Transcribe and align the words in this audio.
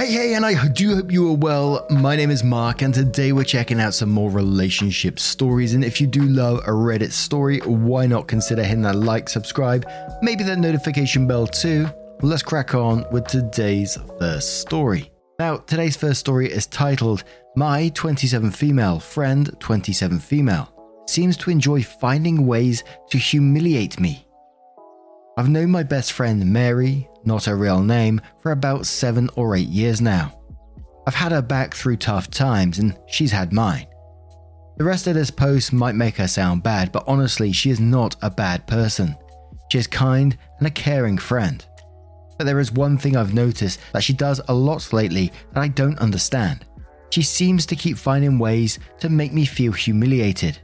Hey, 0.00 0.12
hey, 0.12 0.34
and 0.34 0.46
I 0.46 0.66
do 0.68 0.94
hope 0.94 1.12
you 1.12 1.28
are 1.28 1.36
well. 1.36 1.86
My 1.90 2.16
name 2.16 2.30
is 2.30 2.42
Mark, 2.42 2.80
and 2.80 2.94
today 2.94 3.32
we're 3.32 3.44
checking 3.44 3.78
out 3.78 3.92
some 3.92 4.08
more 4.08 4.30
relationship 4.30 5.18
stories. 5.18 5.74
And 5.74 5.84
if 5.84 6.00
you 6.00 6.06
do 6.06 6.22
love 6.22 6.60
a 6.60 6.70
Reddit 6.70 7.12
story, 7.12 7.58
why 7.58 8.06
not 8.06 8.26
consider 8.26 8.62
hitting 8.62 8.80
that 8.80 8.96
like, 8.96 9.28
subscribe, 9.28 9.86
maybe 10.22 10.42
that 10.44 10.58
notification 10.58 11.26
bell 11.26 11.46
too? 11.46 11.86
Let's 12.22 12.42
crack 12.42 12.74
on 12.74 13.04
with 13.12 13.26
today's 13.26 13.98
first 14.18 14.60
story. 14.60 15.12
Now, 15.38 15.58
today's 15.58 15.98
first 15.98 16.20
story 16.20 16.50
is 16.50 16.66
titled 16.66 17.24
My 17.54 17.90
27 17.90 18.52
Female 18.52 19.00
Friend 19.00 19.54
27 19.60 20.18
Female 20.18 20.72
Seems 21.08 21.36
to 21.36 21.50
Enjoy 21.50 21.82
Finding 21.82 22.46
Ways 22.46 22.84
to 23.10 23.18
Humiliate 23.18 24.00
Me. 24.00 24.26
I've 25.40 25.48
known 25.48 25.70
my 25.70 25.84
best 25.84 26.12
friend 26.12 26.52
Mary, 26.52 27.08
not 27.24 27.46
her 27.46 27.56
real 27.56 27.80
name, 27.80 28.20
for 28.42 28.52
about 28.52 28.84
seven 28.84 29.30
or 29.36 29.56
eight 29.56 29.68
years 29.68 30.02
now. 30.02 30.38
I've 31.06 31.14
had 31.14 31.32
her 31.32 31.40
back 31.40 31.72
through 31.72 31.96
tough 31.96 32.30
times 32.30 32.78
and 32.78 32.94
she's 33.08 33.32
had 33.32 33.50
mine. 33.50 33.86
The 34.76 34.84
rest 34.84 35.06
of 35.06 35.14
this 35.14 35.30
post 35.30 35.72
might 35.72 35.94
make 35.94 36.18
her 36.18 36.28
sound 36.28 36.62
bad, 36.62 36.92
but 36.92 37.04
honestly, 37.06 37.52
she 37.52 37.70
is 37.70 37.80
not 37.80 38.16
a 38.20 38.28
bad 38.28 38.66
person. 38.66 39.16
She 39.72 39.78
is 39.78 39.86
kind 39.86 40.36
and 40.58 40.66
a 40.66 40.70
caring 40.70 41.16
friend. 41.16 41.64
But 42.36 42.44
there 42.44 42.60
is 42.60 42.70
one 42.70 42.98
thing 42.98 43.16
I've 43.16 43.32
noticed 43.32 43.80
that 43.94 44.04
she 44.04 44.12
does 44.12 44.42
a 44.46 44.52
lot 44.52 44.92
lately 44.92 45.32
that 45.54 45.62
I 45.62 45.68
don't 45.68 45.98
understand. 46.00 46.66
She 47.08 47.22
seems 47.22 47.64
to 47.64 47.76
keep 47.76 47.96
finding 47.96 48.38
ways 48.38 48.78
to 48.98 49.08
make 49.08 49.32
me 49.32 49.46
feel 49.46 49.72
humiliated. 49.72 50.58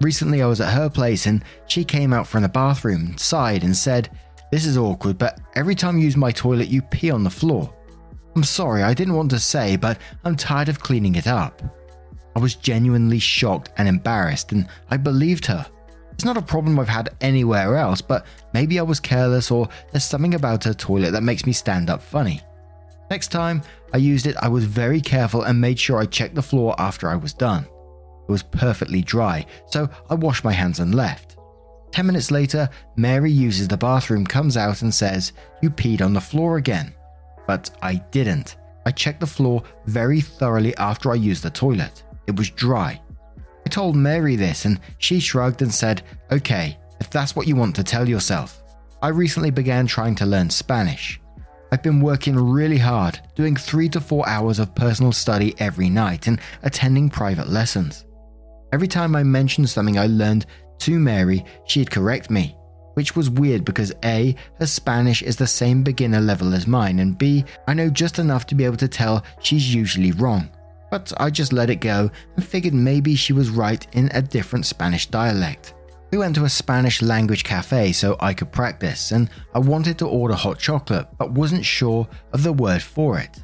Recently, 0.00 0.40
I 0.42 0.46
was 0.46 0.60
at 0.60 0.72
her 0.72 0.88
place 0.88 1.26
and 1.26 1.44
she 1.66 1.84
came 1.84 2.12
out 2.12 2.26
from 2.26 2.42
the 2.42 2.48
bathroom, 2.48 3.18
sighed, 3.18 3.64
and 3.64 3.76
said, 3.76 4.10
This 4.50 4.64
is 4.64 4.78
awkward, 4.78 5.18
but 5.18 5.38
every 5.54 5.74
time 5.74 5.98
you 5.98 6.04
use 6.04 6.16
my 6.16 6.32
toilet, 6.32 6.68
you 6.68 6.80
pee 6.80 7.10
on 7.10 7.22
the 7.22 7.30
floor. 7.30 7.74
I'm 8.34 8.44
sorry, 8.44 8.82
I 8.82 8.94
didn't 8.94 9.14
want 9.14 9.30
to 9.30 9.38
say, 9.38 9.76
but 9.76 9.98
I'm 10.24 10.36
tired 10.36 10.68
of 10.68 10.80
cleaning 10.80 11.16
it 11.16 11.26
up. 11.26 11.62
I 12.34 12.38
was 12.38 12.54
genuinely 12.54 13.18
shocked 13.18 13.72
and 13.76 13.88
embarrassed, 13.88 14.52
and 14.52 14.68
I 14.90 14.96
believed 14.96 15.44
her. 15.46 15.66
It's 16.12 16.24
not 16.24 16.36
a 16.36 16.42
problem 16.42 16.78
I've 16.78 16.88
had 16.88 17.16
anywhere 17.20 17.76
else, 17.76 18.00
but 18.00 18.24
maybe 18.54 18.78
I 18.78 18.82
was 18.82 19.00
careless 19.00 19.50
or 19.50 19.68
there's 19.90 20.04
something 20.04 20.34
about 20.34 20.64
her 20.64 20.74
toilet 20.74 21.10
that 21.12 21.22
makes 21.22 21.44
me 21.44 21.52
stand 21.52 21.90
up 21.90 22.02
funny. 22.02 22.40
Next 23.10 23.28
time 23.28 23.62
I 23.92 23.96
used 23.96 24.26
it, 24.26 24.36
I 24.40 24.48
was 24.48 24.64
very 24.64 25.00
careful 25.00 25.42
and 25.42 25.60
made 25.60 25.78
sure 25.78 25.98
I 25.98 26.06
checked 26.06 26.34
the 26.34 26.42
floor 26.42 26.74
after 26.78 27.08
I 27.08 27.16
was 27.16 27.32
done. 27.32 27.66
Was 28.30 28.44
perfectly 28.44 29.02
dry, 29.02 29.44
so 29.66 29.90
I 30.08 30.14
washed 30.14 30.44
my 30.44 30.52
hands 30.52 30.78
and 30.78 30.94
left. 30.94 31.36
Ten 31.90 32.06
minutes 32.06 32.30
later, 32.30 32.70
Mary 32.94 33.32
uses 33.32 33.66
the 33.66 33.76
bathroom, 33.76 34.24
comes 34.24 34.56
out, 34.56 34.82
and 34.82 34.94
says, 34.94 35.32
You 35.60 35.68
peed 35.68 36.00
on 36.00 36.12
the 36.12 36.20
floor 36.20 36.56
again. 36.56 36.94
But 37.48 37.70
I 37.82 37.96
didn't. 38.12 38.54
I 38.86 38.92
checked 38.92 39.18
the 39.18 39.26
floor 39.26 39.64
very 39.86 40.20
thoroughly 40.20 40.76
after 40.76 41.10
I 41.10 41.16
used 41.16 41.42
the 41.42 41.50
toilet. 41.50 42.04
It 42.28 42.36
was 42.36 42.50
dry. 42.50 43.02
I 43.66 43.68
told 43.68 43.96
Mary 43.96 44.36
this, 44.36 44.64
and 44.64 44.78
she 44.98 45.18
shrugged 45.18 45.60
and 45.60 45.74
said, 45.74 46.04
Okay, 46.30 46.78
if 47.00 47.10
that's 47.10 47.34
what 47.34 47.48
you 47.48 47.56
want 47.56 47.74
to 47.74 47.82
tell 47.82 48.08
yourself. 48.08 48.62
I 49.02 49.08
recently 49.08 49.50
began 49.50 49.88
trying 49.88 50.14
to 50.14 50.26
learn 50.26 50.50
Spanish. 50.50 51.20
I've 51.72 51.82
been 51.82 52.00
working 52.00 52.36
really 52.36 52.78
hard, 52.78 53.18
doing 53.34 53.56
three 53.56 53.88
to 53.88 54.00
four 54.00 54.28
hours 54.28 54.60
of 54.60 54.72
personal 54.76 55.10
study 55.10 55.56
every 55.58 55.90
night 55.90 56.28
and 56.28 56.40
attending 56.62 57.10
private 57.10 57.48
lessons. 57.48 58.04
Every 58.72 58.86
time 58.86 59.16
I 59.16 59.24
mentioned 59.24 59.68
something 59.68 59.98
I 59.98 60.06
learned 60.06 60.46
to 60.80 60.98
Mary, 60.98 61.44
she'd 61.66 61.90
correct 61.90 62.30
me, 62.30 62.56
which 62.94 63.16
was 63.16 63.28
weird 63.28 63.64
because 63.64 63.92
A, 64.04 64.36
her 64.60 64.66
Spanish 64.66 65.22
is 65.22 65.36
the 65.36 65.46
same 65.46 65.82
beginner 65.82 66.20
level 66.20 66.54
as 66.54 66.68
mine, 66.68 67.00
and 67.00 67.18
B, 67.18 67.44
I 67.66 67.74
know 67.74 67.90
just 67.90 68.20
enough 68.20 68.46
to 68.46 68.54
be 68.54 68.64
able 68.64 68.76
to 68.76 68.86
tell 68.86 69.24
she's 69.40 69.74
usually 69.74 70.12
wrong. 70.12 70.48
But 70.88 71.12
I 71.18 71.30
just 71.30 71.52
let 71.52 71.68
it 71.68 71.76
go 71.76 72.10
and 72.36 72.44
figured 72.44 72.74
maybe 72.74 73.16
she 73.16 73.32
was 73.32 73.50
right 73.50 73.84
in 73.92 74.08
a 74.12 74.22
different 74.22 74.66
Spanish 74.66 75.06
dialect. 75.06 75.74
We 76.12 76.18
went 76.18 76.36
to 76.36 76.44
a 76.44 76.48
Spanish 76.48 77.02
language 77.02 77.42
cafe 77.42 77.92
so 77.92 78.16
I 78.20 78.34
could 78.34 78.52
practice, 78.52 79.10
and 79.10 79.30
I 79.52 79.58
wanted 79.58 79.98
to 79.98 80.06
order 80.06 80.34
hot 80.34 80.60
chocolate 80.60 81.08
but 81.18 81.32
wasn't 81.32 81.64
sure 81.64 82.06
of 82.32 82.44
the 82.44 82.52
word 82.52 82.82
for 82.82 83.18
it. 83.18 83.36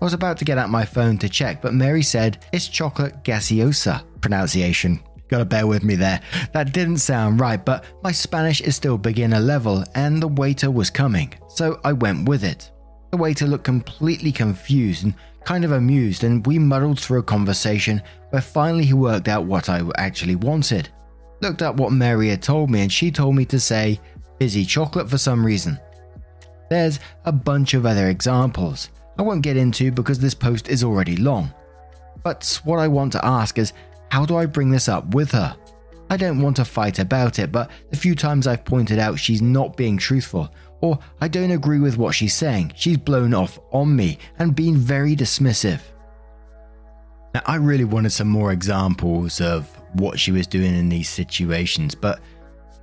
I 0.00 0.04
was 0.04 0.14
about 0.14 0.36
to 0.38 0.44
get 0.44 0.58
out 0.58 0.68
my 0.68 0.84
phone 0.84 1.16
to 1.18 1.28
check, 1.28 1.62
but 1.62 1.74
Mary 1.74 2.02
said 2.02 2.44
it's 2.52 2.66
chocolate 2.68 3.22
gaseosa 3.22 4.02
pronunciation. 4.24 4.98
Gotta 5.28 5.44
bear 5.44 5.66
with 5.66 5.84
me 5.84 5.96
there. 5.96 6.18
That 6.54 6.72
didn't 6.72 6.96
sound 6.96 7.40
right, 7.40 7.62
but 7.62 7.84
my 8.02 8.10
Spanish 8.10 8.62
is 8.62 8.74
still 8.74 8.96
beginner 8.96 9.38
level, 9.38 9.84
and 9.94 10.22
the 10.22 10.28
waiter 10.28 10.70
was 10.70 10.88
coming, 10.88 11.34
so 11.48 11.78
I 11.84 11.92
went 11.92 12.26
with 12.26 12.42
it. 12.42 12.70
The 13.10 13.18
waiter 13.18 13.46
looked 13.46 13.64
completely 13.64 14.32
confused 14.32 15.04
and 15.04 15.14
kind 15.44 15.62
of 15.62 15.72
amused, 15.72 16.24
and 16.24 16.46
we 16.46 16.58
muddled 16.58 16.98
through 16.98 17.18
a 17.18 17.22
conversation 17.34 18.00
where 18.30 18.40
finally 18.40 18.86
he 18.86 18.94
worked 18.94 19.28
out 19.28 19.44
what 19.44 19.68
I 19.68 19.82
actually 19.98 20.36
wanted. 20.36 20.88
Looked 21.42 21.60
up 21.60 21.76
what 21.76 21.92
Mary 21.92 22.30
had 22.30 22.40
told 22.40 22.70
me, 22.70 22.80
and 22.80 22.90
she 22.90 23.10
told 23.10 23.36
me 23.36 23.44
to 23.46 23.60
say 23.60 24.00
fizzy 24.40 24.64
chocolate 24.64 25.10
for 25.10 25.18
some 25.18 25.44
reason. 25.44 25.78
There's 26.70 26.98
a 27.26 27.32
bunch 27.32 27.74
of 27.74 27.84
other 27.84 28.08
examples 28.08 28.88
I 29.18 29.22
won't 29.22 29.42
get 29.42 29.58
into 29.58 29.92
because 29.92 30.18
this 30.18 30.34
post 30.34 30.70
is 30.70 30.82
already 30.82 31.16
long. 31.16 31.52
But 32.24 32.58
what 32.64 32.78
I 32.78 32.88
want 32.88 33.12
to 33.12 33.24
ask 33.24 33.58
is 33.58 33.74
how 34.14 34.24
do 34.24 34.36
I 34.36 34.46
bring 34.46 34.70
this 34.70 34.88
up 34.88 35.12
with 35.12 35.32
her? 35.32 35.56
I 36.08 36.16
don't 36.16 36.40
want 36.40 36.54
to 36.56 36.64
fight 36.64 37.00
about 37.00 37.40
it, 37.40 37.50
but 37.50 37.68
the 37.90 37.96
few 37.96 38.14
times 38.14 38.46
I've 38.46 38.64
pointed 38.64 39.00
out 39.00 39.18
she's 39.18 39.42
not 39.42 39.76
being 39.76 39.96
truthful, 39.98 40.54
or 40.82 41.00
I 41.20 41.26
don't 41.26 41.50
agree 41.50 41.80
with 41.80 41.98
what 41.98 42.14
she's 42.14 42.32
saying, 42.32 42.74
she's 42.76 42.96
blown 42.96 43.34
off 43.34 43.58
on 43.72 43.96
me 43.96 44.18
and 44.38 44.54
been 44.54 44.76
very 44.76 45.16
dismissive. 45.16 45.80
Now, 47.34 47.42
I 47.44 47.56
really 47.56 47.82
wanted 47.82 48.10
some 48.10 48.28
more 48.28 48.52
examples 48.52 49.40
of 49.40 49.66
what 49.94 50.20
she 50.20 50.30
was 50.30 50.46
doing 50.46 50.76
in 50.76 50.88
these 50.88 51.08
situations, 51.08 51.96
but 51.96 52.20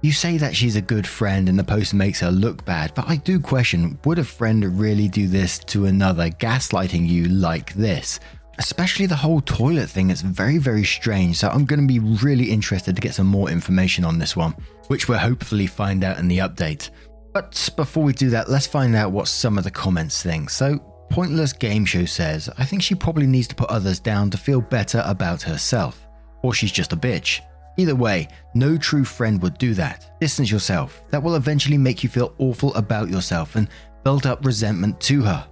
you 0.02 0.12
say 0.12 0.36
that 0.36 0.54
she's 0.54 0.76
a 0.76 0.82
good 0.82 1.08
friend 1.08 1.48
and 1.48 1.58
the 1.58 1.64
post 1.64 1.94
makes 1.94 2.20
her 2.20 2.32
look 2.32 2.66
bad, 2.66 2.94
but 2.94 3.08
I 3.08 3.16
do 3.16 3.40
question 3.40 3.98
would 4.04 4.20
a 4.20 4.26
friend 4.26 4.78
really 4.78 5.08
do 5.08 5.30
this 5.30 5.60
to 5.60 5.86
another, 5.86 6.28
gaslighting 6.28 7.08
you 7.08 7.30
like 7.30 7.74
this? 7.76 8.20
Especially 8.62 9.08
the 9.08 9.16
whole 9.16 9.42
toilet 9.42 9.90
thing, 9.90 10.12
it's 10.12 10.22
very, 10.22 10.60
very 10.60 10.84
strange. 10.84 11.38
So 11.38 11.48
I'm 11.48 11.66
going 11.66 11.82
to 11.82 11.88
be 11.88 11.98
really 11.98 12.52
interested 12.52 12.96
to 12.96 13.02
get 13.02 13.16
some 13.16 13.26
more 13.26 13.50
information 13.50 14.06
on 14.06 14.20
this 14.20 14.36
one, 14.36 14.56
which 14.88 15.10
we'll 15.10 15.18
hopefully 15.18 15.66
find 15.66 16.04
out 16.04 16.20
in 16.20 16.28
the 16.28 16.38
update. 16.38 16.92
But 17.34 17.70
before 17.76 18.04
we 18.04 18.14
do 18.14 18.30
that, 18.30 18.52
let's 18.52 18.68
find 18.68 18.96
out 18.96 19.14
what 19.14 19.28
some 19.28 19.58
of 19.58 19.64
the 19.64 19.72
comments 19.72 20.22
think. 20.22 20.52
So, 20.52 20.78
Pointless 21.10 21.54
Game 21.54 21.86
Show 21.86 22.06
says, 22.06 22.52
I 22.60 22.64
think 22.64 22.84
she 22.84 22.94
probably 22.94 23.26
needs 23.26 23.48
to 23.48 23.56
put 23.56 23.72
others 23.72 24.00
down 24.00 24.30
to 24.30 24.38
feel 24.38 24.62
better 24.62 25.02
about 25.08 25.42
herself. 25.42 26.08
Or 26.44 26.54
she's 26.54 26.72
just 26.72 26.94
a 26.94 26.98
bitch. 26.98 27.42
Either 27.78 27.96
way, 27.96 28.28
no 28.54 28.78
true 28.78 29.04
friend 29.04 29.42
would 29.42 29.58
do 29.58 29.74
that. 29.74 30.20
Distance 30.22 30.52
yourself. 30.52 31.02
That 31.10 31.24
will 31.24 31.36
eventually 31.36 31.80
make 31.80 32.04
you 32.04 32.10
feel 32.10 32.36
awful 32.38 32.76
about 32.76 33.10
yourself 33.10 33.56
and 33.56 33.70
build 34.04 34.28
up 34.28 34.46
resentment 34.46 35.02
to 35.02 35.24
her. 35.24 35.48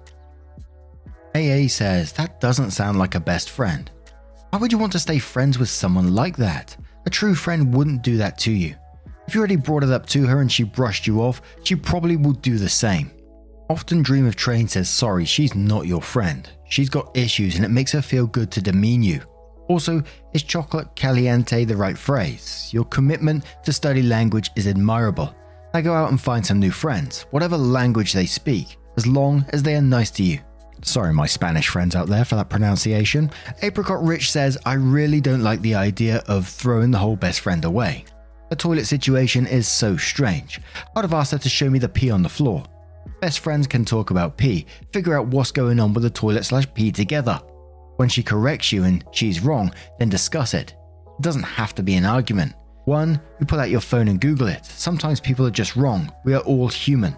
AA 1.36 1.68
says, 1.68 2.14
That 2.14 2.40
doesn't 2.42 2.72
sound 2.72 2.98
like 2.98 3.16
a 3.16 3.20
best 3.20 3.50
friend. 3.50 3.90
Why 4.50 4.60
would 4.60 4.72
you 4.72 4.78
want 4.78 4.92
to 4.94 5.00
stay 5.00 5.20
friends 5.20 5.60
with 5.60 5.70
someone 5.70 6.16
like 6.16 6.38
that? 6.38 6.76
A 7.06 7.10
true 7.10 7.36
friend 7.36 7.74
wouldn't 7.74 8.02
do 8.02 8.18
that 8.18 8.38
to 8.40 8.52
you. 8.52 8.76
If 9.28 9.36
you 9.36 9.42
already 9.42 9.58
brought 9.58 9.84
it 9.84 9.92
up 9.92 10.08
to 10.08 10.26
her 10.26 10.42
and 10.42 10.52
she 10.52 10.64
brushed 10.64 11.06
you 11.06 11.22
off, 11.22 11.42
she 11.64 11.76
probably 11.76 12.18
would 12.18 12.42
do 12.42 12.58
the 12.58 12.68
same. 12.68 13.12
Often 13.70 14.02
Dream 14.02 14.26
of 14.26 14.36
Train 14.36 14.68
says 14.68 14.90
sorry, 14.90 15.26
she's 15.26 15.54
not 15.54 15.86
your 15.86 16.02
friend. 16.02 16.50
She's 16.68 16.90
got 16.90 17.16
issues 17.16 17.56
and 17.56 17.64
it 17.64 17.70
makes 17.70 17.92
her 17.92 18.02
feel 18.02 18.26
good 18.26 18.50
to 18.52 18.62
demean 18.62 19.04
you. 19.04 19.22
Also, 19.68 20.02
is 20.34 20.42
chocolate 20.42 20.88
caliente 20.96 21.64
the 21.64 21.76
right 21.76 21.96
phrase? 21.98 22.70
Your 22.74 22.86
commitment 22.86 23.46
to 23.64 23.72
study 23.72 24.02
language 24.02 24.50
is 24.56 24.66
admirable. 24.66 25.36
Now 25.76 25.82
go 25.82 25.94
out 25.94 26.10
and 26.10 26.20
find 26.20 26.44
some 26.44 26.60
new 26.60 26.72
friends, 26.72 27.28
whatever 27.30 27.56
language 27.56 28.14
they 28.14 28.26
speak, 28.26 28.78
as 28.98 29.06
long 29.06 29.46
as 29.50 29.62
they 29.62 29.76
are 29.76 29.82
nice 29.82 30.10
to 30.12 30.24
you. 30.24 30.40
Sorry, 30.82 31.14
my 31.14 31.26
Spanish 31.26 31.68
friends 31.68 31.96
out 31.96 32.08
there, 32.08 32.26
for 32.26 32.36
that 32.36 32.50
pronunciation. 32.50 33.32
Apricot 33.62 34.04
Rich 34.04 34.32
says, 34.32 34.58
I 34.66 34.74
really 34.74 35.22
don't 35.22 35.44
like 35.44 35.62
the 35.62 35.76
idea 35.76 36.24
of 36.28 36.48
throwing 36.48 36.92
the 36.92 36.98
whole 36.98 37.16
best 37.16 37.42
friend 37.42 37.66
away. 37.66 38.06
The 38.50 38.56
toilet 38.56 38.86
situation 38.86 39.46
is 39.46 39.68
so 39.68 39.98
strange. 39.98 40.60
I'd 40.96 41.04
have 41.04 41.14
asked 41.14 41.34
her 41.34 41.38
to 41.38 41.50
show 41.50 41.70
me 41.70 41.80
the 41.80 41.90
pee 41.90 42.10
on 42.10 42.24
the 42.24 42.30
floor. 42.30 42.64
Best 43.22 43.40
friends 43.40 43.68
can 43.68 43.86
talk 43.86 44.12
about 44.12 44.38
pee, 44.38 44.66
figure 44.94 45.18
out 45.18 45.28
what's 45.28 45.52
going 45.52 45.80
on 45.80 45.94
with 45.94 46.04
the 46.04 46.10
toilet 46.10 46.46
slash 46.46 46.66
pee 46.74 46.92
together. 46.92 47.40
When 47.98 48.10
she 48.10 48.24
corrects 48.24 48.72
you 48.72 48.86
and 48.86 49.04
she's 49.12 49.42
wrong, 49.42 49.74
then 50.00 50.10
discuss 50.10 50.54
it. 50.54 50.74
It 51.20 51.22
doesn't 51.22 51.44
have 51.44 51.76
to 51.76 51.84
be 51.84 51.96
an 51.96 52.06
argument. 52.06 52.54
One, 52.86 53.22
you 53.40 53.46
pull 53.46 53.60
out 53.60 53.70
your 53.70 53.82
phone 53.82 54.08
and 54.08 54.22
Google 54.22 54.48
it. 54.48 54.66
Sometimes 54.66 55.20
people 55.20 55.46
are 55.46 55.52
just 55.52 55.76
wrong. 55.76 56.12
We 56.24 56.34
are 56.34 56.42
all 56.42 56.70
human. 56.70 57.16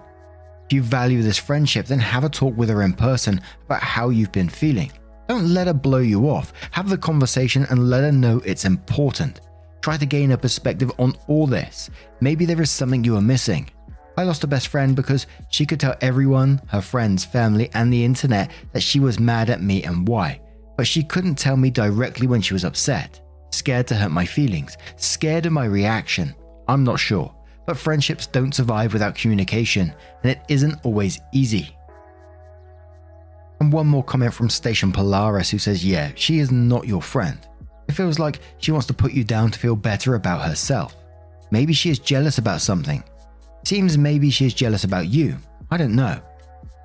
If 0.72 0.76
you 0.76 0.84
value 0.84 1.22
this 1.22 1.38
friendship, 1.38 1.88
then 1.88 2.00
have 2.00 2.24
a 2.24 2.30
talk 2.30 2.56
with 2.56 2.70
her 2.70 2.84
in 2.84 2.94
person 2.94 3.42
about 3.66 3.84
how 3.84 4.08
you've 4.08 4.32
been 4.32 4.48
feeling. 4.48 4.90
Don't 5.28 5.54
let 5.54 5.68
her 5.68 5.74
blow 5.74 5.98
you 5.98 6.30
off. 6.30 6.54
Have 6.72 6.88
the 6.88 6.98
conversation 6.98 7.68
and 7.70 7.90
let 7.90 8.06
her 8.06 8.12
know 8.14 8.42
it's 8.46 8.64
important. 8.64 9.42
Try 9.82 9.98
to 9.98 10.06
gain 10.06 10.32
a 10.32 10.38
perspective 10.38 10.90
on 10.98 11.18
all 11.28 11.46
this. 11.46 11.90
Maybe 12.22 12.46
there 12.46 12.62
is 12.62 12.72
something 12.72 13.04
you 13.04 13.18
are 13.18 13.22
missing. 13.22 13.70
I 14.16 14.24
lost 14.24 14.46
a 14.46 14.48
best 14.48 14.70
friend 14.70 14.96
because 14.96 15.28
she 15.50 15.66
could 15.66 15.82
tell 15.82 15.98
everyone, 16.00 16.62
her 16.70 16.80
friends, 16.80 17.26
family, 17.26 17.70
and 17.74 17.92
the 17.92 18.06
internet 18.06 18.50
that 18.72 18.80
she 18.82 19.02
was 19.02 19.20
mad 19.20 19.50
at 19.50 19.62
me 19.62 19.84
and 19.84 20.08
why. 20.08 20.40
But 20.78 20.88
she 20.88 21.04
couldn't 21.04 21.36
tell 21.36 21.58
me 21.58 21.70
directly 21.70 22.28
when 22.28 22.40
she 22.40 22.54
was 22.54 22.64
upset. 22.64 23.20
Scared 23.52 23.88
to 23.88 23.96
hurt 23.96 24.12
my 24.12 24.24
feelings, 24.24 24.78
scared 24.96 25.46
of 25.46 25.52
my 25.52 25.66
reaction. 25.66 26.34
I'm 26.70 26.86
not 26.86 26.98
sure. 26.98 27.36
But 27.66 27.78
friendships 27.78 28.28
don't 28.28 28.54
survive 28.54 28.94
without 28.94 29.16
communication, 29.16 29.94
and 30.24 30.32
it 30.32 30.42
isn't 30.50 30.80
always 30.84 31.20
easy. 31.32 31.76
And 33.60 33.72
one 33.72 33.88
more 33.88 34.04
comment 34.04 34.34
from 34.34 34.50
Station 34.50 34.92
Polaris 34.92 35.52
who 35.52 35.60
says, 35.60 35.86
Yeah, 35.86 36.12
she 36.16 36.40
is 36.40 36.52
not 36.52 36.88
your 36.88 37.02
friend. 37.02 37.38
It 37.88 37.94
feels 37.94 38.20
like 38.20 38.40
she 38.58 38.72
wants 38.72 38.88
to 38.88 38.94
put 38.94 39.14
you 39.14 39.24
down 39.24 39.52
to 39.52 39.60
feel 39.60 39.76
better 39.76 40.16
about 40.16 40.42
herself. 40.42 40.96
Maybe 41.52 41.74
she 41.74 41.90
is 41.90 42.00
jealous 42.00 42.38
about 42.38 42.62
something. 42.62 43.04
Seems 43.64 43.98
maybe 43.98 44.30
she 44.32 44.46
is 44.46 44.54
jealous 44.54 44.84
about 44.84 45.08
you. 45.10 45.38
I 45.70 45.78
don't 45.78 45.96
know. 45.96 46.20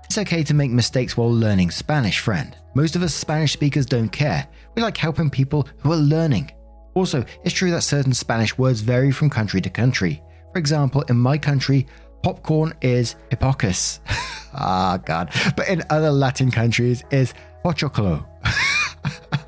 It's 0.04 0.18
okay 0.18 0.42
to 0.44 0.54
make 0.54 0.70
mistakes 0.70 1.16
while 1.16 1.32
learning 1.32 1.70
Spanish, 1.70 2.20
friend. 2.20 2.56
Most 2.74 2.94
of 2.94 3.02
us 3.02 3.14
Spanish 3.14 3.52
speakers 3.52 3.86
don't 3.86 4.10
care. 4.10 4.46
We 4.74 4.82
like 4.82 4.96
helping 4.96 5.30
people 5.30 5.66
who 5.78 5.92
are 5.92 5.96
learning. 5.96 6.52
Also, 6.94 7.24
it's 7.44 7.54
true 7.54 7.70
that 7.70 7.82
certain 7.82 8.12
Spanish 8.12 8.56
words 8.58 8.80
vary 8.80 9.10
from 9.10 9.30
country 9.30 9.60
to 9.62 9.70
country. 9.70 10.22
For 10.56 10.60
example, 10.60 11.02
in 11.10 11.18
my 11.18 11.36
country, 11.36 11.86
popcorn 12.22 12.72
is 12.80 13.16
hipocus. 13.30 14.00
ah, 14.54 14.98
God. 15.04 15.30
But 15.54 15.68
in 15.68 15.82
other 15.90 16.10
Latin 16.10 16.50
countries, 16.50 17.04
is 17.10 17.34
pochoclo. 17.62 18.24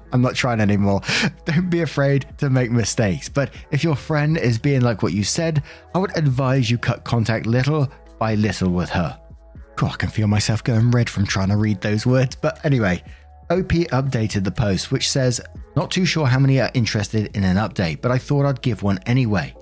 I'm 0.12 0.20
not 0.20 0.34
trying 0.34 0.60
anymore. 0.60 1.00
Don't 1.46 1.70
be 1.70 1.80
afraid 1.80 2.26
to 2.36 2.50
make 2.50 2.70
mistakes. 2.70 3.30
But 3.30 3.54
if 3.70 3.82
your 3.82 3.96
friend 3.96 4.36
is 4.36 4.58
being 4.58 4.82
like 4.82 5.02
what 5.02 5.14
you 5.14 5.24
said, 5.24 5.62
I 5.94 5.98
would 5.98 6.14
advise 6.14 6.70
you 6.70 6.76
cut 6.76 7.04
contact 7.04 7.46
little 7.46 7.90
by 8.18 8.34
little 8.34 8.68
with 8.68 8.90
her. 8.90 9.18
God, 9.76 9.92
I 9.92 9.96
can 9.96 10.10
feel 10.10 10.26
myself 10.26 10.62
going 10.62 10.90
red 10.90 11.08
from 11.08 11.24
trying 11.24 11.48
to 11.48 11.56
read 11.56 11.80
those 11.80 12.04
words. 12.04 12.36
But 12.36 12.62
anyway, 12.66 13.02
OP 13.48 13.72
updated 13.92 14.44
the 14.44 14.50
post, 14.50 14.92
which 14.92 15.08
says, 15.08 15.40
Not 15.74 15.90
too 15.90 16.04
sure 16.04 16.26
how 16.26 16.38
many 16.38 16.60
are 16.60 16.70
interested 16.74 17.34
in 17.34 17.44
an 17.44 17.56
update, 17.56 18.02
but 18.02 18.10
I 18.10 18.18
thought 18.18 18.44
I'd 18.44 18.60
give 18.60 18.82
one 18.82 18.98
anyway. 19.06 19.54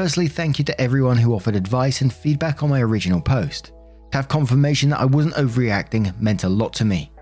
Firstly, 0.00 0.28
thank 0.28 0.58
you 0.58 0.64
to 0.64 0.80
everyone 0.80 1.18
who 1.18 1.34
offered 1.34 1.54
advice 1.54 2.00
and 2.00 2.10
feedback 2.10 2.62
on 2.62 2.70
my 2.70 2.80
original 2.80 3.20
post. 3.20 3.66
To 4.12 4.16
have 4.16 4.28
confirmation 4.28 4.88
that 4.88 5.00
I 5.00 5.04
wasn't 5.04 5.34
overreacting 5.34 6.18
meant 6.18 6.44
a 6.44 6.48
lot 6.48 6.72
to 6.76 6.86
me. 6.86 7.12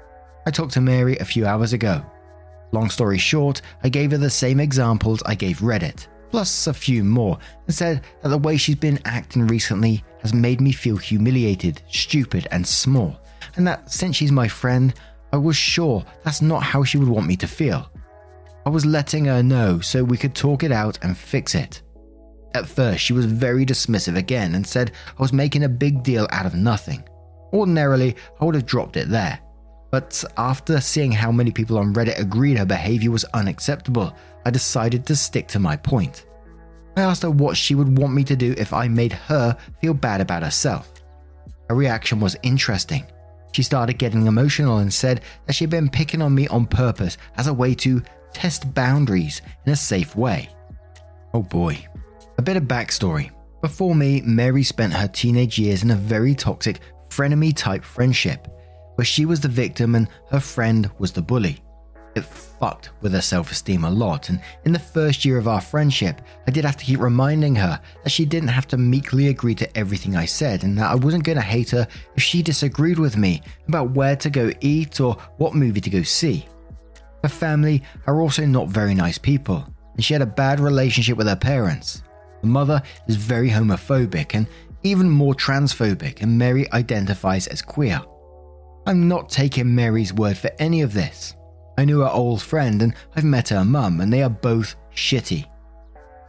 I 0.46 0.52
talked 0.52 0.75
to 0.75 0.80
Mary 0.80 1.16
a 1.16 1.25
few 1.25 1.44
hours 1.44 1.72
ago. 1.72 2.06
Long 2.70 2.88
story 2.88 3.19
short, 3.19 3.62
I 3.82 3.88
gave 3.88 4.12
her 4.12 4.16
the 4.16 4.30
same 4.30 4.60
examples 4.60 5.25
I 5.26 5.34
gave 5.34 5.58
Reddit, 5.58 6.06
plus 6.30 6.69
a 6.69 6.72
few 6.72 7.02
more, 7.02 7.36
and 7.66 7.75
said 7.75 8.02
that 8.22 8.28
the 8.28 8.38
way 8.38 8.56
she's 8.56 8.76
been 8.76 9.00
acting 9.04 9.48
recently 9.48 10.04
has 10.22 10.32
made 10.32 10.60
me 10.60 10.70
feel 10.70 10.98
humiliated, 10.98 11.82
stupid, 11.90 12.46
and 12.52 12.64
small, 12.64 13.19
and 13.56 13.66
that 13.66 13.90
since 13.90 14.14
she's 14.14 14.30
my 14.30 14.46
friend, 14.46 14.94
I 15.32 15.38
was 15.38 15.56
sure 15.56 16.04
that's 16.22 16.42
not 16.42 16.62
how 16.62 16.84
she 16.84 16.98
would 16.98 17.08
want 17.08 17.26
me 17.26 17.34
to 17.38 17.48
feel. 17.48 17.90
I 18.64 18.70
was 18.70 18.86
letting 18.86 19.25
her 19.25 19.42
know 19.42 19.80
so 19.80 20.04
we 20.04 20.16
could 20.16 20.36
talk 20.36 20.62
it 20.62 20.70
out 20.70 21.00
and 21.02 21.19
fix 21.19 21.56
it. 21.56 21.82
At 22.54 22.66
first, 22.66 23.02
she 23.02 23.12
was 23.12 23.26
very 23.26 23.66
dismissive 23.66 24.16
again 24.16 24.54
and 24.54 24.66
said 24.66 24.92
I 25.18 25.22
was 25.22 25.32
making 25.32 25.64
a 25.64 25.68
big 25.68 26.02
deal 26.02 26.26
out 26.30 26.46
of 26.46 26.54
nothing. 26.54 27.06
Ordinarily, 27.52 28.16
I 28.40 28.44
would 28.44 28.54
have 28.54 28.66
dropped 28.66 28.96
it 28.96 29.08
there. 29.08 29.38
But 29.90 30.22
after 30.36 30.80
seeing 30.80 31.12
how 31.12 31.32
many 31.32 31.50
people 31.50 31.78
on 31.78 31.94
Reddit 31.94 32.18
agreed 32.18 32.58
her 32.58 32.66
behavior 32.66 33.10
was 33.10 33.24
unacceptable, 33.32 34.14
I 34.44 34.50
decided 34.50 35.06
to 35.06 35.16
stick 35.16 35.48
to 35.48 35.58
my 35.58 35.76
point. 35.76 36.26
I 36.96 37.02
asked 37.02 37.22
her 37.22 37.30
what 37.30 37.56
she 37.56 37.74
would 37.74 37.96
want 37.96 38.12
me 38.12 38.24
to 38.24 38.36
do 38.36 38.54
if 38.58 38.72
I 38.72 38.88
made 38.88 39.12
her 39.12 39.56
feel 39.80 39.94
bad 39.94 40.20
about 40.20 40.42
herself. 40.42 40.92
Her 41.68 41.74
reaction 41.74 42.20
was 42.20 42.36
interesting. 42.42 43.04
She 43.52 43.62
started 43.62 43.98
getting 43.98 44.26
emotional 44.26 44.78
and 44.78 44.92
said 44.92 45.22
that 45.46 45.54
she 45.54 45.64
had 45.64 45.70
been 45.70 45.88
picking 45.88 46.20
on 46.20 46.34
me 46.34 46.48
on 46.48 46.66
purpose 46.66 47.16
as 47.36 47.46
a 47.46 47.54
way 47.54 47.74
to 47.76 48.02
test 48.32 48.74
boundaries 48.74 49.42
in 49.64 49.72
a 49.72 49.76
safe 49.76 50.16
way. 50.16 50.50
Oh 51.32 51.42
boy. 51.42 51.86
A 52.38 52.43
bit 52.43 52.56
of 52.56 52.64
backstory. 52.64 53.31
Before 53.61 53.94
me, 53.94 54.23
Mary 54.23 54.62
spent 54.62 54.93
her 54.93 55.08
teenage 55.08 55.58
years 55.58 55.82
in 55.82 55.90
a 55.90 55.96
very 55.96 56.35
toxic, 56.35 56.81
frenemy 57.11 57.55
type 57.55 57.85
friendship 57.85 58.46
where 58.99 59.05
she 59.05 59.26
was 59.26 59.40
the 59.40 59.49
victim 59.49 59.94
and 59.94 60.08
her 60.31 60.40
friend 60.40 60.90
was 60.99 61.12
the 61.12 61.23
bully. 61.23 61.62
It 62.17 62.25
fucked 62.25 62.90
with 63.00 63.12
her 63.12 63.20
self 63.20 63.52
esteem 63.52 63.85
a 63.85 63.90
lot, 63.90 64.29
and 64.29 64.40
in 64.64 64.73
the 64.73 64.79
first 64.79 65.25
year 65.25 65.38
of 65.38 65.46
our 65.46 65.61
friendship, 65.61 66.20
I 66.49 66.50
did 66.50 66.64
have 66.64 66.76
to 66.79 66.85
keep 66.85 66.99
reminding 66.99 67.55
her 67.55 67.81
that 68.02 68.11
she 68.11 68.25
didn't 68.25 68.49
have 68.49 68.67
to 68.69 68.76
meekly 68.76 69.29
agree 69.29 69.55
to 69.55 69.79
everything 69.79 70.17
I 70.17 70.25
said, 70.25 70.64
and 70.64 70.76
that 70.79 70.90
I 70.90 70.96
wasn't 70.96 71.23
going 71.23 71.38
to 71.38 71.43
hate 71.43 71.70
her 71.70 71.87
if 72.17 72.23
she 72.25 72.43
disagreed 72.43 72.99
with 72.99 73.17
me 73.17 73.43
about 73.69 73.93
where 73.93 74.17
to 74.17 74.31
go 74.31 74.50
eat 74.61 75.00
or 75.00 75.14
what 75.37 75.55
movie 75.55 75.81
to 75.81 75.90
go 75.90 76.02
see. 76.02 76.46
Her 77.23 77.29
family 77.29 77.85
are 78.08 78.20
also 78.20 78.44
not 78.46 78.69
very 78.69 78.94
nice 78.94 79.19
people, 79.19 79.64
and 79.94 80.05
she 80.05 80.12
had 80.12 80.23
a 80.23 80.26
bad 80.26 80.58
relationship 80.58 81.17
with 81.17 81.29
her 81.29 81.37
parents. 81.37 82.02
The 82.40 82.46
mother 82.46 82.82
is 83.06 83.17
very 83.17 83.50
homophobic 83.50 84.35
and 84.35 84.46
even 84.82 85.11
more 85.11 85.35
transphobic, 85.35 86.23
and 86.23 86.38
Mary 86.38 86.70
identifies 86.73 87.46
as 87.49 87.62
queer. 87.62 88.00
I'm 88.87 89.08
not 89.08 89.29
taking 89.29 89.75
Mary's 89.75 90.12
word 90.12 90.38
for 90.38 90.50
any 90.58 90.82
of 90.82 90.93
this. 90.93 91.35
I 91.76 91.85
knew 91.85 92.00
her 92.00 92.08
old 92.08 92.40
friend 92.43 92.82
and 92.82 92.94
I've 93.14 93.25
met 93.25 93.49
her 93.50 93.64
mum, 93.64 94.00
and 94.00 94.12
they 94.12 94.23
are 94.23 94.31
both 94.31 94.76
shitty. 94.94 95.46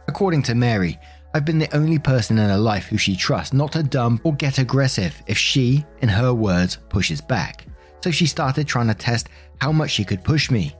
According 0.08 0.42
to 0.44 0.54
Mary, 0.54 0.98
I've 1.32 1.44
been 1.44 1.60
the 1.60 1.74
only 1.76 1.98
person 1.98 2.38
in 2.38 2.48
her 2.48 2.58
life 2.58 2.86
who 2.86 2.98
she 2.98 3.14
trusts 3.14 3.52
not 3.52 3.72
to 3.72 3.84
dump 3.84 4.22
or 4.24 4.34
get 4.34 4.58
aggressive 4.58 5.22
if 5.28 5.38
she, 5.38 5.84
in 6.02 6.08
her 6.08 6.34
words, 6.34 6.78
pushes 6.88 7.20
back. 7.20 7.66
So 8.02 8.10
she 8.10 8.26
started 8.26 8.66
trying 8.66 8.88
to 8.88 8.94
test 8.94 9.28
how 9.60 9.70
much 9.70 9.92
she 9.92 10.04
could 10.04 10.24
push 10.24 10.50
me. 10.50 10.74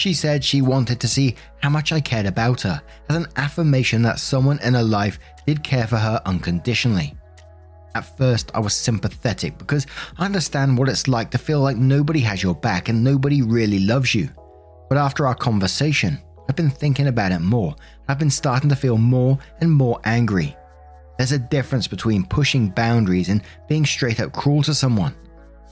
She 0.00 0.14
said 0.14 0.42
she 0.42 0.62
wanted 0.62 0.98
to 1.00 1.08
see 1.08 1.36
how 1.62 1.68
much 1.68 1.92
I 1.92 2.00
cared 2.00 2.24
about 2.24 2.62
her 2.62 2.80
as 3.10 3.16
an 3.16 3.26
affirmation 3.36 4.00
that 4.00 4.18
someone 4.18 4.58
in 4.62 4.72
her 4.72 4.82
life 4.82 5.18
did 5.46 5.62
care 5.62 5.86
for 5.86 5.98
her 5.98 6.22
unconditionally. 6.24 7.14
At 7.94 8.16
first, 8.16 8.50
I 8.54 8.60
was 8.60 8.72
sympathetic 8.72 9.58
because 9.58 9.86
I 10.16 10.24
understand 10.24 10.78
what 10.78 10.88
it's 10.88 11.06
like 11.06 11.30
to 11.32 11.38
feel 11.38 11.60
like 11.60 11.76
nobody 11.76 12.20
has 12.20 12.42
your 12.42 12.54
back 12.54 12.88
and 12.88 13.04
nobody 13.04 13.42
really 13.42 13.80
loves 13.80 14.14
you. 14.14 14.30
But 14.88 14.96
after 14.96 15.26
our 15.26 15.34
conversation, 15.34 16.18
I've 16.48 16.56
been 16.56 16.70
thinking 16.70 17.08
about 17.08 17.32
it 17.32 17.40
more. 17.40 17.76
I've 18.08 18.18
been 18.18 18.30
starting 18.30 18.70
to 18.70 18.76
feel 18.76 18.96
more 18.96 19.38
and 19.60 19.70
more 19.70 20.00
angry. 20.04 20.56
There's 21.18 21.32
a 21.32 21.38
difference 21.38 21.86
between 21.86 22.24
pushing 22.24 22.70
boundaries 22.70 23.28
and 23.28 23.42
being 23.68 23.84
straight 23.84 24.18
up 24.18 24.32
cruel 24.32 24.62
to 24.62 24.72
someone. 24.72 25.14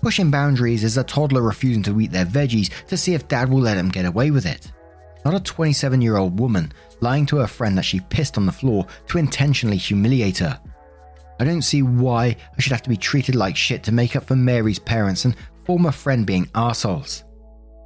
Pushing 0.01 0.31
boundaries 0.31 0.85
is 0.85 0.97
a 0.97 1.03
toddler 1.03 1.43
refusing 1.43 1.83
to 1.83 2.01
eat 2.01 2.13
their 2.13 2.25
veggies 2.25 2.71
to 2.87 2.97
see 2.97 3.15
if 3.15 3.27
dad 3.27 3.49
will 3.49 3.61
let 3.61 3.77
him 3.77 3.89
get 3.89 4.07
away 4.07 4.31
with 4.31 4.47
it. 4.47 4.71
Not 5.25 5.35
a 5.35 5.41
27 5.41 6.01
year 6.01 6.17
old 6.17 6.39
woman 6.39 6.73
lying 7.01 7.27
to 7.27 7.39
her 7.39 7.47
friend 7.47 7.77
that 7.77 7.85
she 7.85 8.01
pissed 8.01 8.39
on 8.39 8.47
the 8.47 8.53
floor 8.53 8.87
to 9.09 9.19
intentionally 9.19 9.77
humiliate 9.77 10.39
her. 10.39 10.61
I 11.41 11.45
don't 11.45 11.63
see 11.63 11.83
why 11.83 12.37
I 12.57 12.61
should 12.61 12.73
have 12.73 12.83
to 12.83 12.89
be 12.89 12.97
treated 12.97 13.35
like 13.35 13.57
shit 13.57 13.83
to 13.85 13.93
make 13.93 14.15
up 14.17 14.25
for 14.25 14.37
Mary's 14.37 14.79
parents 14.79 15.25
and 15.25 15.37
former 15.65 15.93
friend 15.93 16.25
being 16.25 16.47
arseholes. 16.47 17.25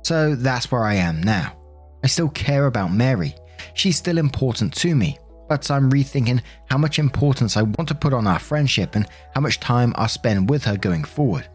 So 0.02 0.34
that's 0.34 0.70
where 0.70 0.84
I 0.84 0.94
am 0.94 1.22
now. 1.22 1.56
I 2.04 2.08
still 2.08 2.28
care 2.28 2.66
about 2.66 2.92
Mary. 2.92 3.34
She's 3.74 3.96
still 3.96 4.18
important 4.18 4.74
to 4.74 4.94
me, 4.94 5.18
but 5.48 5.70
I'm 5.70 5.90
rethinking 5.90 6.42
how 6.68 6.78
much 6.78 6.98
importance 6.98 7.56
I 7.56 7.62
want 7.62 7.88
to 7.88 7.94
put 7.94 8.12
on 8.12 8.26
our 8.26 8.38
friendship 8.38 8.96
and 8.96 9.06
how 9.34 9.40
much 9.40 9.60
time 9.60 9.92
I'll 9.96 10.08
spend 10.08 10.50
with 10.50 10.64
her 10.64 10.76
going 10.76 11.04
forward. 11.04 11.48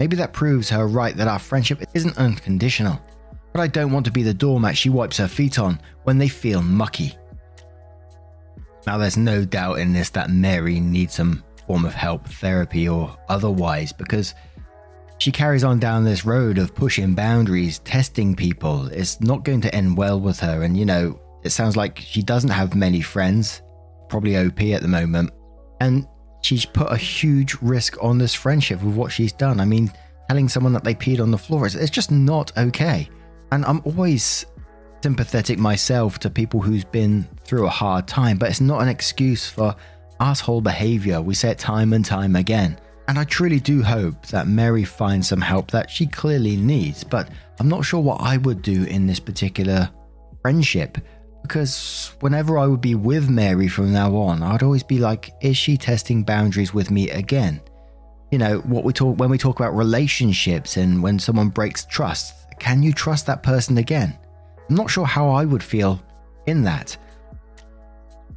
Maybe 0.00 0.16
that 0.16 0.32
proves 0.32 0.70
her 0.70 0.86
right 0.88 1.14
that 1.16 1.28
our 1.28 1.38
friendship 1.38 1.84
isn't 1.92 2.16
unconditional, 2.16 2.98
but 3.52 3.60
I 3.60 3.66
don't 3.66 3.92
want 3.92 4.06
to 4.06 4.10
be 4.10 4.22
the 4.22 4.34
doormat 4.34 4.76
she 4.76 4.88
wipes 4.88 5.18
her 5.18 5.28
feet 5.28 5.58
on 5.58 5.78
when 6.04 6.16
they 6.16 6.28
feel 6.28 6.62
mucky. 6.62 7.14
Now, 8.86 8.96
there's 8.96 9.18
no 9.18 9.44
doubt 9.44 9.78
in 9.78 9.92
this 9.92 10.08
that 10.10 10.30
Mary 10.30 10.80
needs 10.80 11.14
some 11.14 11.44
form 11.66 11.84
of 11.84 11.92
help, 11.92 12.26
therapy, 12.26 12.88
or 12.88 13.14
otherwise, 13.28 13.92
because 13.92 14.34
she 15.18 15.30
carries 15.30 15.64
on 15.64 15.78
down 15.78 16.02
this 16.02 16.24
road 16.24 16.56
of 16.56 16.74
pushing 16.74 17.14
boundaries, 17.14 17.80
testing 17.80 18.34
people. 18.34 18.86
It's 18.86 19.20
not 19.20 19.44
going 19.44 19.60
to 19.60 19.74
end 19.74 19.98
well 19.98 20.18
with 20.18 20.40
her. 20.40 20.62
And, 20.62 20.78
you 20.78 20.86
know, 20.86 21.20
it 21.44 21.50
sounds 21.50 21.76
like 21.76 21.98
she 21.98 22.22
doesn't 22.22 22.50
have 22.50 22.74
many 22.74 23.02
friends. 23.02 23.60
probably 24.08 24.36
OP 24.38 24.60
at 24.62 24.80
the 24.80 24.88
moment. 24.88 25.30
And 25.80 26.06
she's 26.42 26.64
put 26.64 26.92
a 26.92 26.96
huge 26.96 27.56
risk 27.60 28.02
on 28.02 28.18
this 28.18 28.34
friendship 28.34 28.82
with 28.82 28.94
what 28.94 29.12
she's 29.12 29.32
done. 29.32 29.60
I 29.60 29.64
mean, 29.64 29.92
telling 30.28 30.48
someone 30.48 30.72
that 30.72 30.84
they 30.84 30.94
peed 30.94 31.20
on 31.20 31.30
the 31.30 31.38
floor 31.38 31.66
is 31.66 31.74
it's 31.74 31.90
just 31.90 32.10
not 32.10 32.56
okay. 32.56 33.08
And 33.52 33.64
I'm 33.64 33.82
always 33.84 34.46
sympathetic 35.02 35.58
myself 35.58 36.18
to 36.20 36.30
people 36.30 36.60
who's 36.60 36.84
been 36.84 37.26
through 37.44 37.66
a 37.66 37.70
hard 37.70 38.06
time, 38.06 38.38
but 38.38 38.48
it's 38.48 38.60
not 38.60 38.82
an 38.82 38.88
excuse 38.88 39.48
for 39.48 39.74
asshole 40.20 40.60
behavior. 40.60 41.20
We 41.20 41.34
say 41.34 41.50
it 41.50 41.58
time 41.58 41.92
and 41.92 42.04
time 42.04 42.36
again. 42.36 42.78
And 43.08 43.18
I 43.18 43.24
truly 43.24 43.58
do 43.58 43.82
hope 43.82 44.26
that 44.26 44.46
Mary 44.46 44.84
finds 44.84 45.28
some 45.28 45.40
help 45.40 45.70
that 45.72 45.90
she 45.90 46.06
clearly 46.06 46.56
needs, 46.56 47.02
but 47.02 47.28
I'm 47.58 47.68
not 47.68 47.84
sure 47.84 48.00
what 48.00 48.20
I 48.20 48.36
would 48.36 48.62
do 48.62 48.84
in 48.84 49.06
this 49.06 49.18
particular 49.18 49.90
friendship 50.42 50.98
because 51.50 52.12
whenever 52.20 52.56
I 52.58 52.68
would 52.68 52.80
be 52.80 52.94
with 52.94 53.28
Mary 53.28 53.66
from 53.66 53.92
now 53.92 54.14
on, 54.14 54.40
I'd 54.40 54.62
always 54.62 54.84
be 54.84 54.98
like, 54.98 55.34
is 55.40 55.56
she 55.56 55.76
testing 55.76 56.22
boundaries 56.22 56.72
with 56.72 56.92
me 56.92 57.10
again? 57.10 57.60
You 58.30 58.38
know, 58.38 58.58
what 58.60 58.84
we 58.84 58.92
talk 58.92 59.18
when 59.18 59.30
we 59.30 59.36
talk 59.36 59.58
about 59.58 59.74
relationships 59.74 60.76
and 60.76 61.02
when 61.02 61.18
someone 61.18 61.48
breaks 61.48 61.84
trust, 61.86 62.34
can 62.60 62.84
you 62.84 62.92
trust 62.92 63.26
that 63.26 63.42
person 63.42 63.78
again? 63.78 64.16
I'm 64.68 64.76
not 64.76 64.90
sure 64.90 65.04
how 65.04 65.30
I 65.30 65.44
would 65.44 65.64
feel 65.64 66.00
in 66.46 66.62
that. 66.62 66.96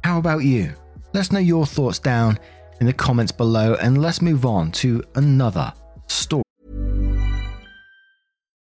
How 0.02 0.18
about 0.18 0.38
you? 0.38 0.74
Let 1.12 1.20
us 1.20 1.30
know 1.30 1.38
your 1.38 1.66
thoughts 1.66 2.00
down 2.00 2.40
in 2.80 2.86
the 2.86 2.92
comments 2.92 3.30
below 3.30 3.74
and 3.74 4.02
let's 4.02 4.22
move 4.22 4.44
on 4.44 4.72
to 4.72 5.04
another 5.14 5.72
story. 6.08 6.43